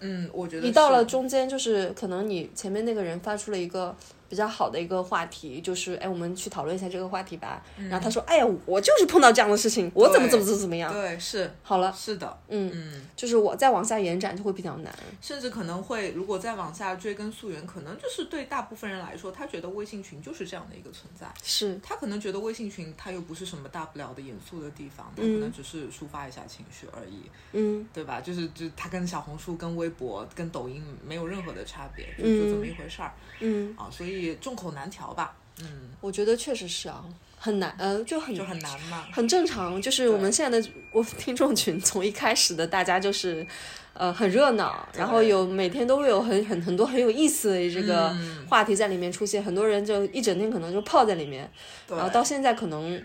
[0.00, 3.94] 嗯，我觉得你到了中间，就是可能你前面那个人发出了一个
[4.34, 7.62] 比较好的一个话题，就是哎，我们去讨论一下这个话题吧。
[7.88, 10.92] 然后他说，哎呀，我就是碰到这样的事情，我怎么怎么怎么怎么样。
[10.92, 14.92] 对，是好了，是的，嗯，嗯，就是我再往下延展就会比较难。
[15.20, 21.28] 甚至可能会，如果再往下追根溯源，可能就是对大部分人来说，他觉得微信群就是这样的一个存在。
[21.44, 28.20] 是，他可能觉得微信群它又不是什么大不了的严肃的地方，他可能只是抒发一下情绪而已，嗯对吧？
[28.20, 37.04] 就是就它跟小红书、跟微博、跟抖音没有任何的差别，就这么一回事儿、嗯，啊，所以众口难调吧，嗯，我觉得确实是啊，
[37.38, 39.06] 很难，呃，就很就很难嘛。
[39.12, 43.44] 很正常，就是我们现在的我听众群从一开始的大家就是，
[43.92, 48.46] 呃，很热闹，然后有每天都会有很很很多很有意思的这个嗯。
[48.48, 51.50] 话题在里面出现，很多人就一整天可能就泡在里面，
[51.88, 53.02] 然后到现在可能，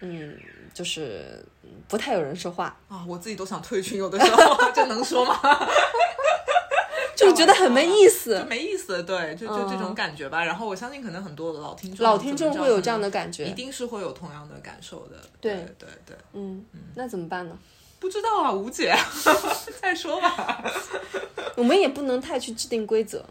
[0.00, 0.36] 嗯，
[0.74, 5.40] 就是嗯不太有人说话，啊，我自己都想退群，有的时候 这能说吗？
[7.20, 8.46] 就觉得很没意就思。
[8.48, 10.44] 没意思，对，就就这种嗯感觉吧。
[10.44, 15.16] 然后我相信，可能很多老听众、老听众会有这样的感觉一，定是会有同样的感受的。
[15.40, 16.64] 对对对对，嗯，
[16.94, 17.56] 那怎么办呢？
[17.98, 18.94] 不知道啊，吴姐，
[19.82, 20.64] 再说吧。
[21.56, 23.22] 我们也不能太去制定规则，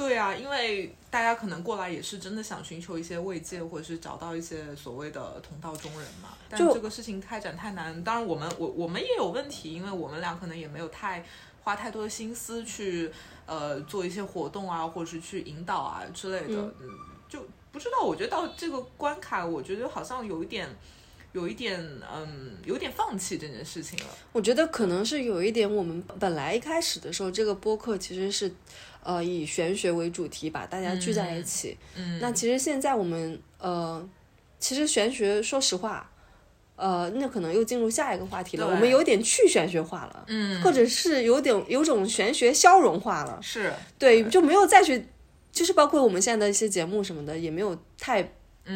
[0.00, 6.30] 对啊，因为大家可能过来也是真的想寻求一些慰藉，或者是找到一些所谓的同道中人嘛。
[6.48, 11.22] 但这个事情开展太难，当然我们我我们也有问题，因为我们俩可能也没有太
[11.62, 13.12] 花太多的心思去
[13.44, 16.58] 呃做一些活动啊，或者是去引导啊之类的。
[16.62, 16.88] 嗯嗯，
[17.28, 20.66] 就不知道，我觉得到这个关卡，我觉得好像有一点。
[21.32, 21.80] 有一点，
[22.12, 24.06] 嗯，有点放弃这件事情了。
[24.32, 28.52] 我觉得可能是有一点，我们本来一开始的时候，这个播客其实是，
[29.02, 31.76] 呃，以玄学为主题，把大家聚在一起。
[31.96, 34.08] 嗯，那其实现在我们，呃，
[34.58, 36.10] 其实玄学，说实话，
[36.76, 38.66] 呃，那可能又进入下一个话题了。
[38.66, 43.38] 我们有点去玄学化了，嗯，或者是有点有种玄学消融化了。
[43.42, 45.06] 是对，就没有再去，
[45.52, 48.30] 就是包括我们现在的一些节目什么的，也没有太嗯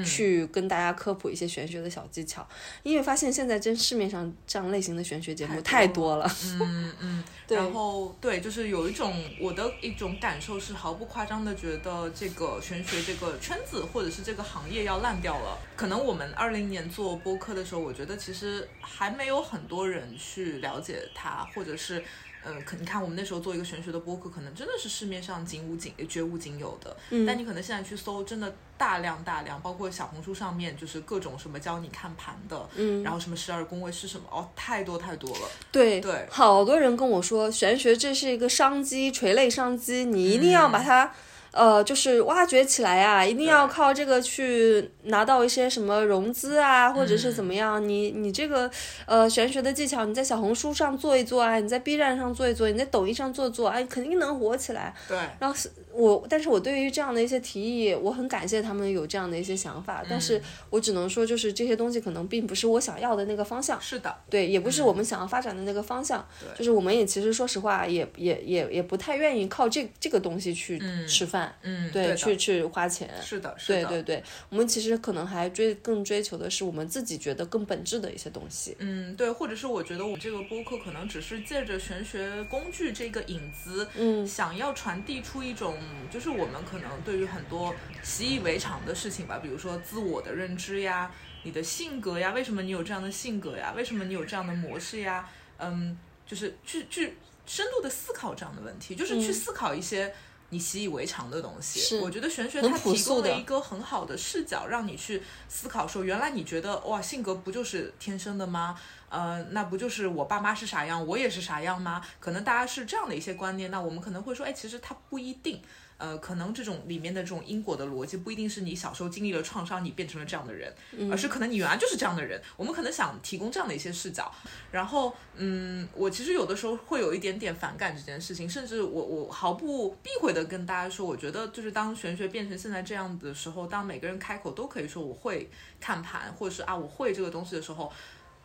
[0.05, 2.47] 去跟大家科普一些玄学的小技巧，
[2.82, 6.28] 因为发现现在真市面上这样类型的玄学节目太太多了。
[6.61, 15.59] 嗯嗯， 对然后对，就是有一种我的一种感受是毫不夸张的觉得这个玄学这个圈子或者是这个行业要烂掉了。
[15.77, 22.02] 可能我们二零年做播客的时候，我觉得其实还没有很多人去了解它，或者是。
[22.46, 26.96] 嗯，可你看我们那时候做一个玄学的播客，可能真的是市面上仅无仅绝无仅有的。
[27.10, 35.48] 嗯但你可能现在去搜，真的大量大量，包括小红书上面就是各种什么教你看盘的，嗯然后什么十二宫位是什么，哦，太多太多了。
[35.72, 41.12] 对对好多人跟我说，玄学这是一个商机，垂类商机，你一定要把它。
[41.55, 47.89] 呃，就是挖掘起来啊，一定要靠这个去拿到一些什么融资啊，或者是怎么样？
[47.89, 48.68] 你你这个
[49.06, 54.93] 呃玄学的技巧，你在小红书上做一做啊，你在 B 站上做一做，你在抖音上做做，哎，肯定能火起来。
[55.09, 60.40] 对，然后是我，但是我对于这样的一些提议，我很感谢他们有这样的一些想法，但是
[60.70, 63.80] 我只能说，就是这些东西可能并不是我想要的那个方向。
[63.80, 66.26] 是的，对，也不是我们想要发展的那个方向。
[66.56, 73.08] 就是我们也其实说实话，也也也也不太愿意靠这这个东西去吃饭，嗯，对，的去去花钱。
[73.22, 78.76] 是的，是的，对对对，我们其实可能还追更追求的是我们自己觉得更本质的一些东西。
[78.80, 91.11] 嗯，对，或者是我觉得我们这个播客可能只是借着玄学工具这个影子，嗯想要传递出一种嗯，就是我们可能对于很多习以为常的事情吧，比如说自我的认知呀，
[91.43, 93.73] 你的性格呀，为什么你有这样的性格呀？
[93.77, 95.28] 为什么你有这样的模式呀？
[95.59, 97.16] 嗯，就是去去
[97.47, 100.15] 深度的思考这样的问题，就是去思考一些。
[100.51, 108.78] 你习以为常的东西，我觉得玄学它提供了一个很好的视角，让你去思考说，原来你觉得哇，性格不就是天生的吗？
[109.15, 112.05] 呃，那不就是我爸妈是啥样，我也是啥样吗？
[112.19, 115.62] 可能大家是这样的一些观念，那我们可能会说，哎，其实它不一定。
[115.97, 120.74] 呃，可能这种里面的这种因果的逻辑不一定是你小时候经历了创伤，你变成了这样的人，
[121.09, 122.43] 而是可能你原来就是这样的人。
[122.57, 124.31] 我们可能想提供这样的一些视角。
[124.73, 135.49] 然后，嗯，我其实有的时候会有一点点反感这件事情，甚至我我毫不避讳的跟大家说，我觉得就是当玄学变成现在这样的时候，当每个人开口都可以说我会
[135.81, 137.91] 看盘，或者是啊我会这个东西的时候，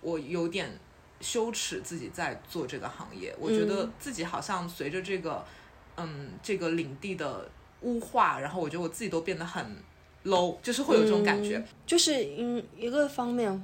[0.01, 0.77] 我有点
[1.21, 3.35] 羞耻自己在做这个行业。
[3.39, 5.45] 我觉得自己好像随着这个。
[6.01, 7.45] 嗯，这个领地的
[7.81, 9.61] 污化，然后我觉得我自己都变得很
[10.23, 11.61] low，就是会有这种感觉。
[11.85, 13.61] 就是嗯一个方面，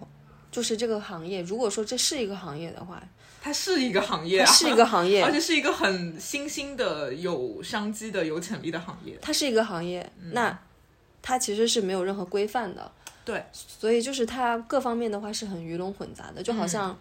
[0.52, 3.02] 就是这个行业，如果说这是一个行业的话，
[3.42, 9.18] 它是一个行业，是一个行业，而且是一个很新兴的、有商机的、有潜力的行业。
[9.22, 10.60] 它是一个行业，那
[11.22, 12.92] 它其实是没有任何规范的。
[13.26, 16.98] 对，所以就是它各方面的话是很鱼龙混杂的，就好像，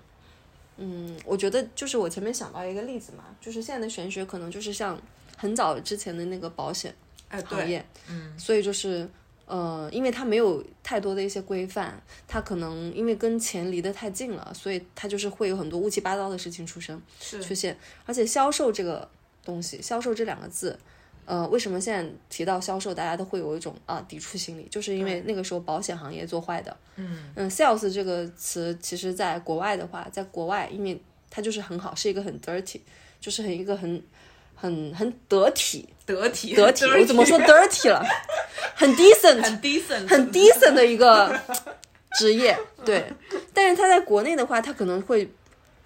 [0.78, 4.98] 嗯，我觉得就是我前面想到一个例子嘛，就是现在的玄学可能就是像。
[5.36, 6.94] 很早之前的那个保险
[7.28, 9.06] 行业，嗯，所以就是
[9.46, 17.76] 呃，因为它没有太多的一些规范，它可能因为跟钱离得太近了，所以它就是会有很多乌七八糟的事情出生出现。
[18.06, 19.06] 而且销售这个
[19.44, 20.78] 东西，销售这两个字，
[21.24, 24.66] 呃，为什么现在提到销售，大家都会有一种啊抵触心理？
[24.70, 26.76] 就是因为那个时候保险行业做坏的。
[26.96, 32.80] 嗯嗯，sales 这个词，其实在国外的话，在国外，因为它就是很好，是一个很 dirty，
[33.20, 34.02] 就是很一个很。
[34.56, 36.86] 很很得体，得体，得体。
[36.86, 38.02] 我怎么说 dirty 了？
[38.74, 41.38] 很 decent，很 decent，很 decent 的一个
[42.16, 42.56] 职业。
[42.82, 43.04] 对，
[43.52, 45.28] 但是他在国内的话，他可能会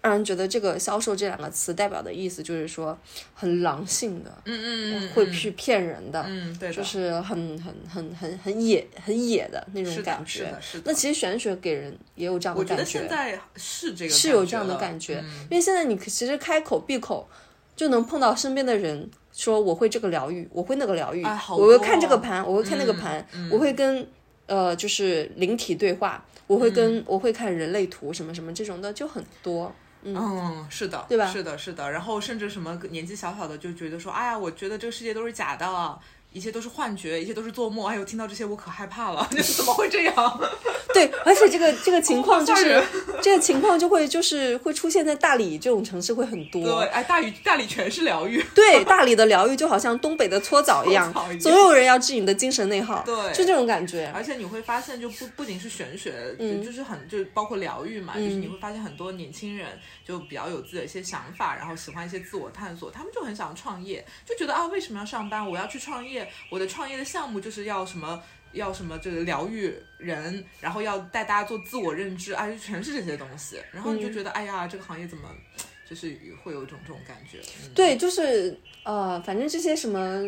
[0.00, 2.96] 让人觉得这个销售这两个词代表的意思就是说
[3.34, 10.38] 很狼性的，嗯嗯嗯，会去骗人的，嗯，对，就是很很很很很野很野的那种感觉。
[10.38, 10.84] 是的，是的。
[10.86, 12.82] 那其实玄学给人也有这样的感觉。
[12.82, 17.28] 我觉得现在是这个，是有这样的感觉，因为现在你其实开口闭口。
[17.78, 24.04] 就能碰到身边的人说我会这个疗愈，我会那个疗愈，我会看这个盘，我会看那个盘，我会跟
[24.46, 29.72] 呃就是灵体对话，我会跟我会看人类图什么什么这种的就很多。
[30.02, 31.26] 嗯，是的，对吧？
[31.26, 31.90] 是的，是的。
[31.90, 35.98] 然后甚至什么年纪小小的就觉得说，哎呀，我觉得这个世界都是假的。
[36.32, 37.86] 一切都是幻觉，一切都是做梦。
[37.86, 40.40] 哎呦，听到这些我可害怕了， 怎么会这样？
[40.92, 42.82] 对，而且这个这个情况 就是
[43.22, 46.62] 这个情况就会就是会出现在大理这种城市会很多。
[46.62, 48.42] 对，哎，大理大理全是疗愈。
[48.55, 53.02] 对，大理的疗愈就好像东北的搓澡一样，总有人要治你的精神内耗。
[53.05, 54.10] 对，就这种感觉。
[54.14, 59.66] 而且你会发现，就不不仅是玄学，就就是很就包括疗愈嘛，就是你会发现很多年轻人
[60.06, 65.48] 就比较有自己的一些想法，然后喜欢一些自我探索，他们就很想创业，就觉得啊，为什么要上班？
[65.48, 66.18] 我要去创业。
[66.51, 68.23] 我的创业的项目就是要什么，
[68.53, 73.61] 要什么，就是疗愈人，然后要带大家做自我认知，啊，就，全是这些东西。
[73.73, 75.28] 然后你就觉得，哎呀，这个行业怎么，
[75.89, 77.39] 就是会有一种这种感觉。
[77.74, 80.24] 对，就是呃，反正这些什么，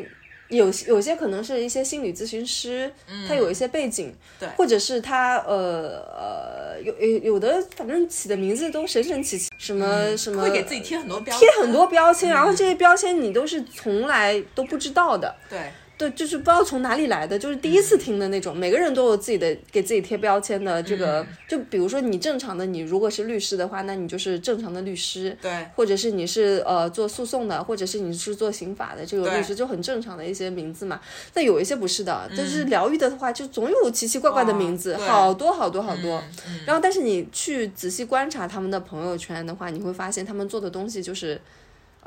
[0.51, 2.93] 有有些可能是一些心理咨询师，
[3.27, 15.35] 他有一些背景，对，或者是他呃呃，有有有的，反正起的名字都神神奇奇，什么什么，会给自己贴很多标贴很多标签，然后这些标签你都是从来都不知道的。
[15.49, 15.59] 对。
[16.01, 18.57] 对，就是不知道从哪里来的，就是第一次听的那种。
[18.57, 25.37] 每个人都有自己的给自己贴标签的这个，就比如说你正常的，你如果是律师的话，那你就是正常的律师。
[25.43, 30.99] 对，或者是你是呃做诉讼的，或者是你是做刑法的这个律师，就很正常的一些名字嘛。
[31.35, 36.23] 但有一些不是的，就是疗愈的话，就总有奇奇怪怪的名字，好多好多好多。
[36.65, 41.39] 然后，但是你去仔细观察他们的朋友圈的话，你会发现他们做的东西就是。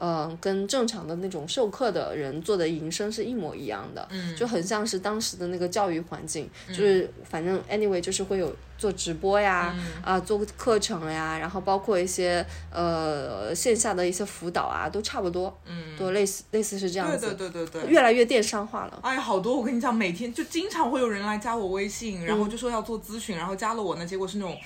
[0.06, 9.74] 嗯，跟正常的那种授课的人做的营生是一模一样的，嗯，就很像是当时的那个教育环境，就是反正 anyway 就是会有做直播呀，
[10.04, 17.82] 啊做课程呀，然后包括一些呃线下的一些辅导啊，都差不多，嗯，都类似类似是这样子，对对对对。
[17.84, 19.00] 对，越来越电商化了。
[19.04, 24.58] 哎呀，好多我跟你讲，每天就经常会有人来加我微信，然后就说要做咨询，然后加了我呢，结果是那种。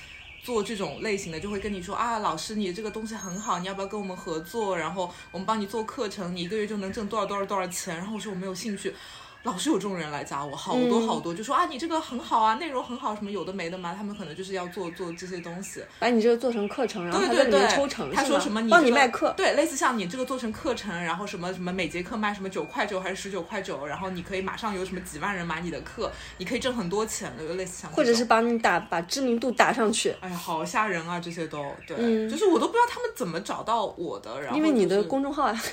[0.41, 4.77] 做这种类型的，就会跟你说啊，老师，你这个东西很好，你要不要跟我们合作？
[4.77, 7.97] 然后我们帮你做课程，你一个月就能挣多少多少多少钱？
[7.97, 8.93] 然后我说我没有兴趣。
[9.47, 15.81] 老是有这种人来加我，好多好多，就说啊你这个很好啊，内容很好，什么有的没的嘛，他们可能就是要做做这些东西。
[15.99, 31.19] 把你这个做成课程，然后对对对他在里面，抽成，他说什么你帮这个你卖课，对，类似像你这个做成课程，然后什么什么每节课卖什么九块九还是十九块九，然后你可以马上有什么几万人买你的课，你可以挣很多钱的，就类似像或者是帮你打把知名度打上去，哎呀，好吓人啊！
[31.19, 35.63] 这些都对，嗯就是我都不知道他们怎么找到我的，然后因为你的公众号啊，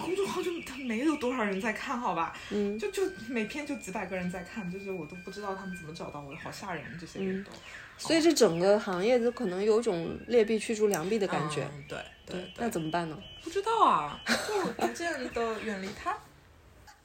[0.00, 2.32] 公众号就他没有多少人在看，好吧？
[2.50, 7.50] 嗯，就就每篇就几百个人在看，就是我都不知道他们怎么找到我的，好吓人，这些人都。
[7.96, 11.62] 所以这整个行业都可能有种劣币驱逐良币的感觉。
[11.64, 13.16] 嗯对对对，那怎么办呢？
[13.42, 16.16] 不知道啊，就逐渐的远离他。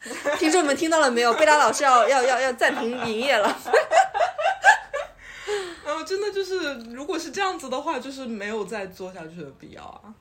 [0.40, 1.34] 听众们听到了没有？
[1.34, 3.54] 贝拉老师要要要要暂停营业了。
[5.86, 10.14] 嗯，真的就是，如果是这样子的话，就是没有再做下去的必要啊。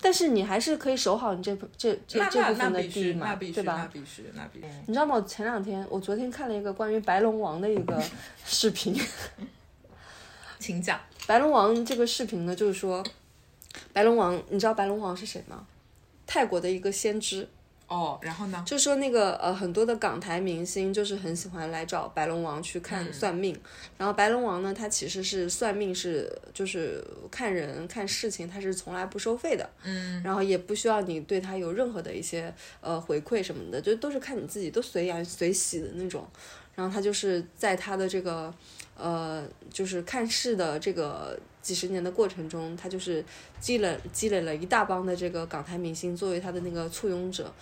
[0.00, 3.76] 但是你还是可以守好你这这这这部分的地嘛，那必须，对吧？
[3.76, 4.66] 那必须，那必须。
[4.86, 5.14] 你知道吗？
[5.16, 8.02] 我前两天，我昨天看了一个关于白龙王的一个
[8.44, 8.98] 视频。
[10.58, 10.98] 请讲。
[11.26, 13.04] 白龙王这个视频呢，就是说，
[13.92, 15.66] 白龙王，你知道白龙王是谁吗？
[16.26, 17.48] 泰国的一个先知。
[17.90, 18.62] 哦，然后呢？
[18.64, 23.58] 就说那个呃，很多的港台明星就是很喜欢来找白龙王去看算命，
[23.98, 36.24] 然后白龙王呢，他其实是算命是就是看人看事情，他是从来不收费的，嗯，然后也不需要你对他有任何的一些呃回馈什么的，就都是看你自己，都随缘随喜的那种。
[36.76, 38.54] 然后他就是在他的这个
[38.96, 43.22] 呃，就是看事的这个几十年的过程中，他就是
[43.58, 47.52] 积累积累了一大帮的这个港台明星作为他的那个簇拥者。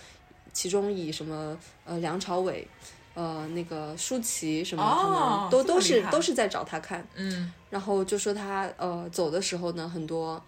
[0.59, 2.67] 其中以什么呃梁朝伟，
[3.13, 10.43] 呃那个舒淇什么，哦可能都都是都是在找他看，嗯然后就说他呃走的时候呢，很多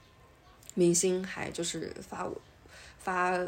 [0.73, 2.27] 明星还就是发
[2.99, 3.39] 发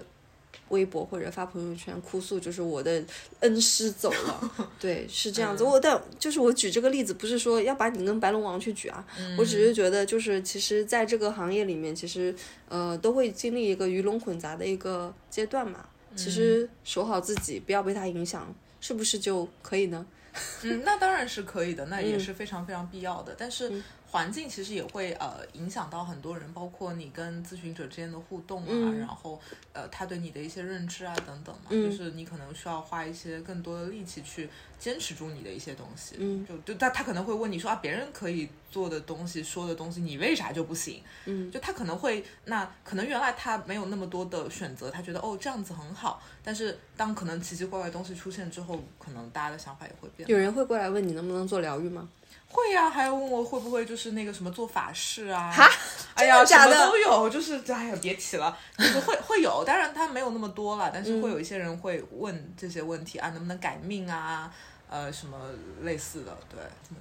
[0.69, 3.03] 微博或者发朋友圈哭诉，就是我的
[3.41, 5.65] 恩师走了， 对，是这样子。
[5.65, 9.05] 我但就是我举这个例子，不是说要把你跟白龙王去举啊，
[9.37, 12.33] 我只是觉得就是其实在这个行业里面，其实
[12.69, 15.83] 呃都会经历一个鱼龙混杂的一个阶段嘛。
[16.15, 20.05] 其实守好自己，不要被他影响，是不是就可以呢？
[20.63, 23.35] 嗯，那当然是可以的，那嗯也是非常非常必要的。
[23.37, 23.71] 但是
[24.13, 29.41] 环境其实也会呃影响到很多人，包括你跟咨询者之间的互动啊，嗯然后
[29.73, 36.17] 呃他对你的一些认知啊等等嘛，嗯就是你可能需要花一些更多的力气去坚持住你的一些东西。
[36.19, 41.01] 嗯，就就他他可能会问你说啊，别人可以做的东西、说的东西，你为啥就不行？
[41.25, 50.29] 嗯，就他可能会那可能原来他没有那么多的选择，他觉得哦这样子很好，但是当可能奇奇怪怪的东西出现之后，可能大家的想法也会变。
[50.29, 52.07] 有人会过来问你能不能做疗愈吗？
[52.53, 55.51] 会呀、还要问我会不会就是那个什么做法事啊？
[55.51, 55.67] 哈，
[56.13, 64.53] 哎呀，假的什么都有，就是哎呀，别提了， 就是会会有，当然他没有那么多了，但是会有一些人会问这些问题啊，能不能改命啊？
[64.89, 65.35] 呃，什么
[65.81, 66.59] 类似的，对，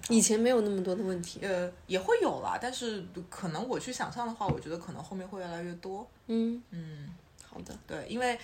[0.08, 1.40] 以前没有那么多的问题。
[1.42, 6.08] 呃也会有啦，但是可能我去想象的话，我觉得可能后面会越来越多。
[6.28, 7.10] 嗯，嗯，
[7.46, 7.76] 好的。
[7.86, 8.38] 对，因为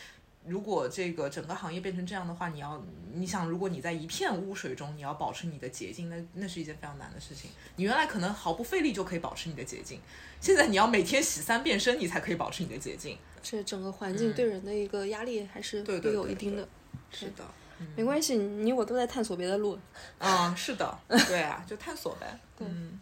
[0.49, 2.83] 如果这个整个行业变成这样的话，你要
[3.15, 7.51] 你想，如果你在一片污水中，你要保持你的洁净，那那是一件非常难的事情。
[7.77, 10.01] 你原来可能毫不费力就可以保持你的洁净，
[10.41, 13.17] 现在你要每天洗三遍身，你才可以保持你的洁净。
[13.43, 16.69] 这整个环境对人的一个压力还是会对对对有一定的。
[17.11, 17.45] 是的，
[17.97, 19.79] 没关系，你我都在探索别的路。
[20.19, 20.99] 嗯，是的，
[21.29, 22.39] 对啊，就探索呗。
[22.61, 23.01] 嗯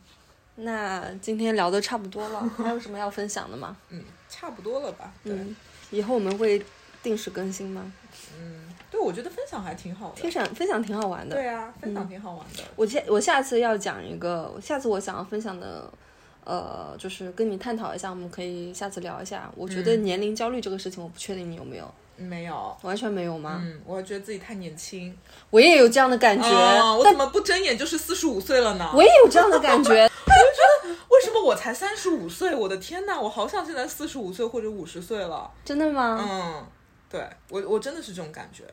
[0.58, 3.76] 那今天聊的差不多了，还有什么要分享的吗？
[3.90, 5.12] 嗯，差不多了吧？
[5.22, 5.54] 对，嗯，
[5.90, 6.64] 以后我们会
[7.06, 7.92] 定时更新吗？
[8.36, 10.30] 嗯，对，我觉得分享还挺好的分。
[10.30, 11.36] 享分享挺好玩的。
[11.36, 12.64] 对啊，分享挺好玩的。
[12.74, 15.88] 我下我下次要讲一个，下次我想要分享的，
[16.42, 19.48] 呃，就是跟你探讨一下，我们可以下次聊一下。
[19.54, 23.60] 我觉得年龄焦虑这个事情，我不确定你有没有，没有，完全没有吗？
[23.64, 25.16] 嗯，我觉得自己太年轻。
[25.50, 28.90] 我也有这样的感觉，哦我怎么不睁眼就是四十五岁了呢？
[28.92, 29.90] 我也有这样的感觉。
[30.26, 32.54] 我就觉得为什么我才三十五岁？
[32.54, 35.50] 我的天呐，我好想现在四十五岁或者五十岁了。
[35.64, 36.18] 真的吗？
[36.20, 36.66] 嗯，
[37.08, 38.64] 对我我真的是这种感觉，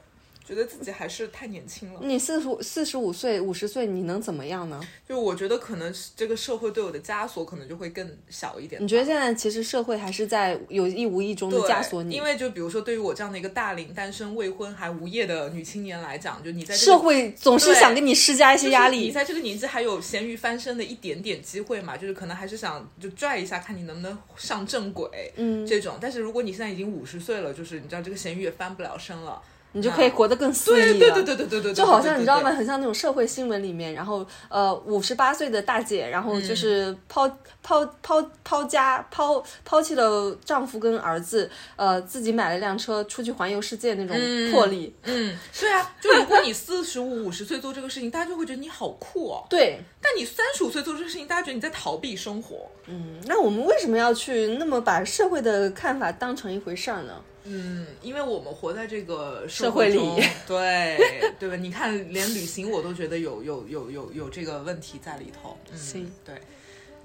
[0.45, 1.99] 觉得自己还是太年轻了。
[2.03, 4.80] 你四十五、四十五岁、五十岁，你能怎么样呢？
[5.07, 8.82] 就我觉得可能这个社会对我的枷锁可能就会更小一点。
[8.84, 12.15] 你觉得现在其实社会还是在有意无意中的枷锁你？
[12.15, 19.11] 因为就比如说，对于我这样的一个大龄单身未婚还无业的女青年来讲，就你在这个社会总是想给你施加一些压就是你。
[19.11, 25.98] 在这个年纪还有咸鱼翻身的一点点机会嘛，就是可能还是想就拽一下，看你能不能上正轨，嗯，这种。
[26.02, 29.41] 但是如果你现在已经五十岁了，就是你知道这个咸鱼也翻不了身了，
[29.74, 31.00] 你就可以活得更肆意了。
[31.00, 32.52] 对对对对对对对，就好像你知道吗？？
[32.52, 37.28] 很像那种社会新闻里面，然后呃，五十八岁的大姐，然后嗯就是抛、
[37.62, 44.16] 抛抛抛家抛抛弃了丈夫跟儿子，呃，自己买了辆车出去环游世界那种
[44.52, 44.95] 魄力。
[45.04, 49.44] 嗯，对啊，就如果你四十五、五十岁做这个事情，大家就会觉得你好酷哦。
[49.50, 52.70] 对，但你三十五岁做这个事情，大家觉得你在逃避生活。
[52.86, 57.14] 嗯，那我们为什么要去那么把社会的看法当成一回事儿呢？
[57.45, 59.99] 嗯，因为我们活在这个社会里
[60.48, 60.98] 对
[61.40, 61.56] 对吧？
[61.56, 65.57] 你看，连旅行我都觉得有有有有有这个问题在里头。
[65.72, 66.36] 嗯行，对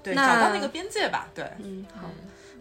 [0.01, 1.27] 对，那找到那个边界吧。
[1.35, 2.09] 对，嗯，好，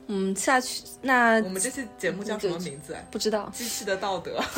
[0.09, 2.97] 嗯，下去那我们这期节目叫什么名字？
[3.11, 4.41] 不知道，机器的道德。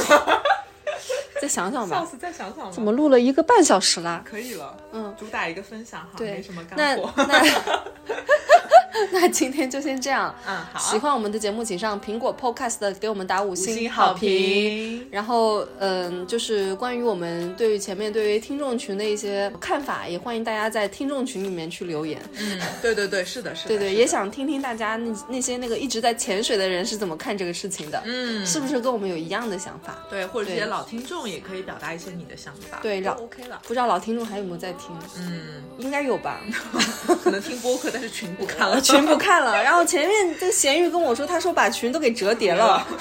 [1.40, 2.00] 再想想吧。
[2.00, 2.70] 下次，再想想吧。
[2.70, 4.22] 怎么录了一个半小时啦？
[4.24, 4.76] 可以了？
[4.92, 7.12] 嗯，主打一个分享哈，对没什么干那货。
[7.16, 7.40] 那那
[9.32, 10.34] 今天就先这样。
[10.46, 15.06] 嗯，好，喜欢我们的节目，请上苹果 Podcast 给我们打五五星星好好评。
[15.10, 22.20] 然后，嗯，就是关于我们对于前面对于听众群的一些看法，也欢迎大家在听众群里面去留言。
[22.38, 29.98] 嗯， 对对对，是的，是的，对对，也想听听大家那那些那个一直在潜水的人是怎么看这个事情的，嗯，是不是跟我们有一样的想法？
[30.10, 33.60] 对，或者这些老听众也可以表达一些你的想法，对老 OK 了。
[33.62, 34.96] 不知道老听众还有没有在听？
[35.18, 36.40] 嗯，应该有吧，
[37.22, 39.62] 可能听播客，但是群不看了，群不看了。
[39.62, 42.86] 然后前面这咸鱼跟我说，他说把群都给折叠了。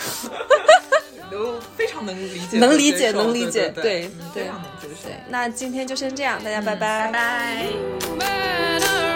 [1.32, 5.10] 都非常能理解，能理解能理解对对嗯对非常能接受。
[5.28, 7.06] 那今天就先这样，大家拜拜。
[7.06, 7.66] 拜拜。
[8.20, 9.09] Better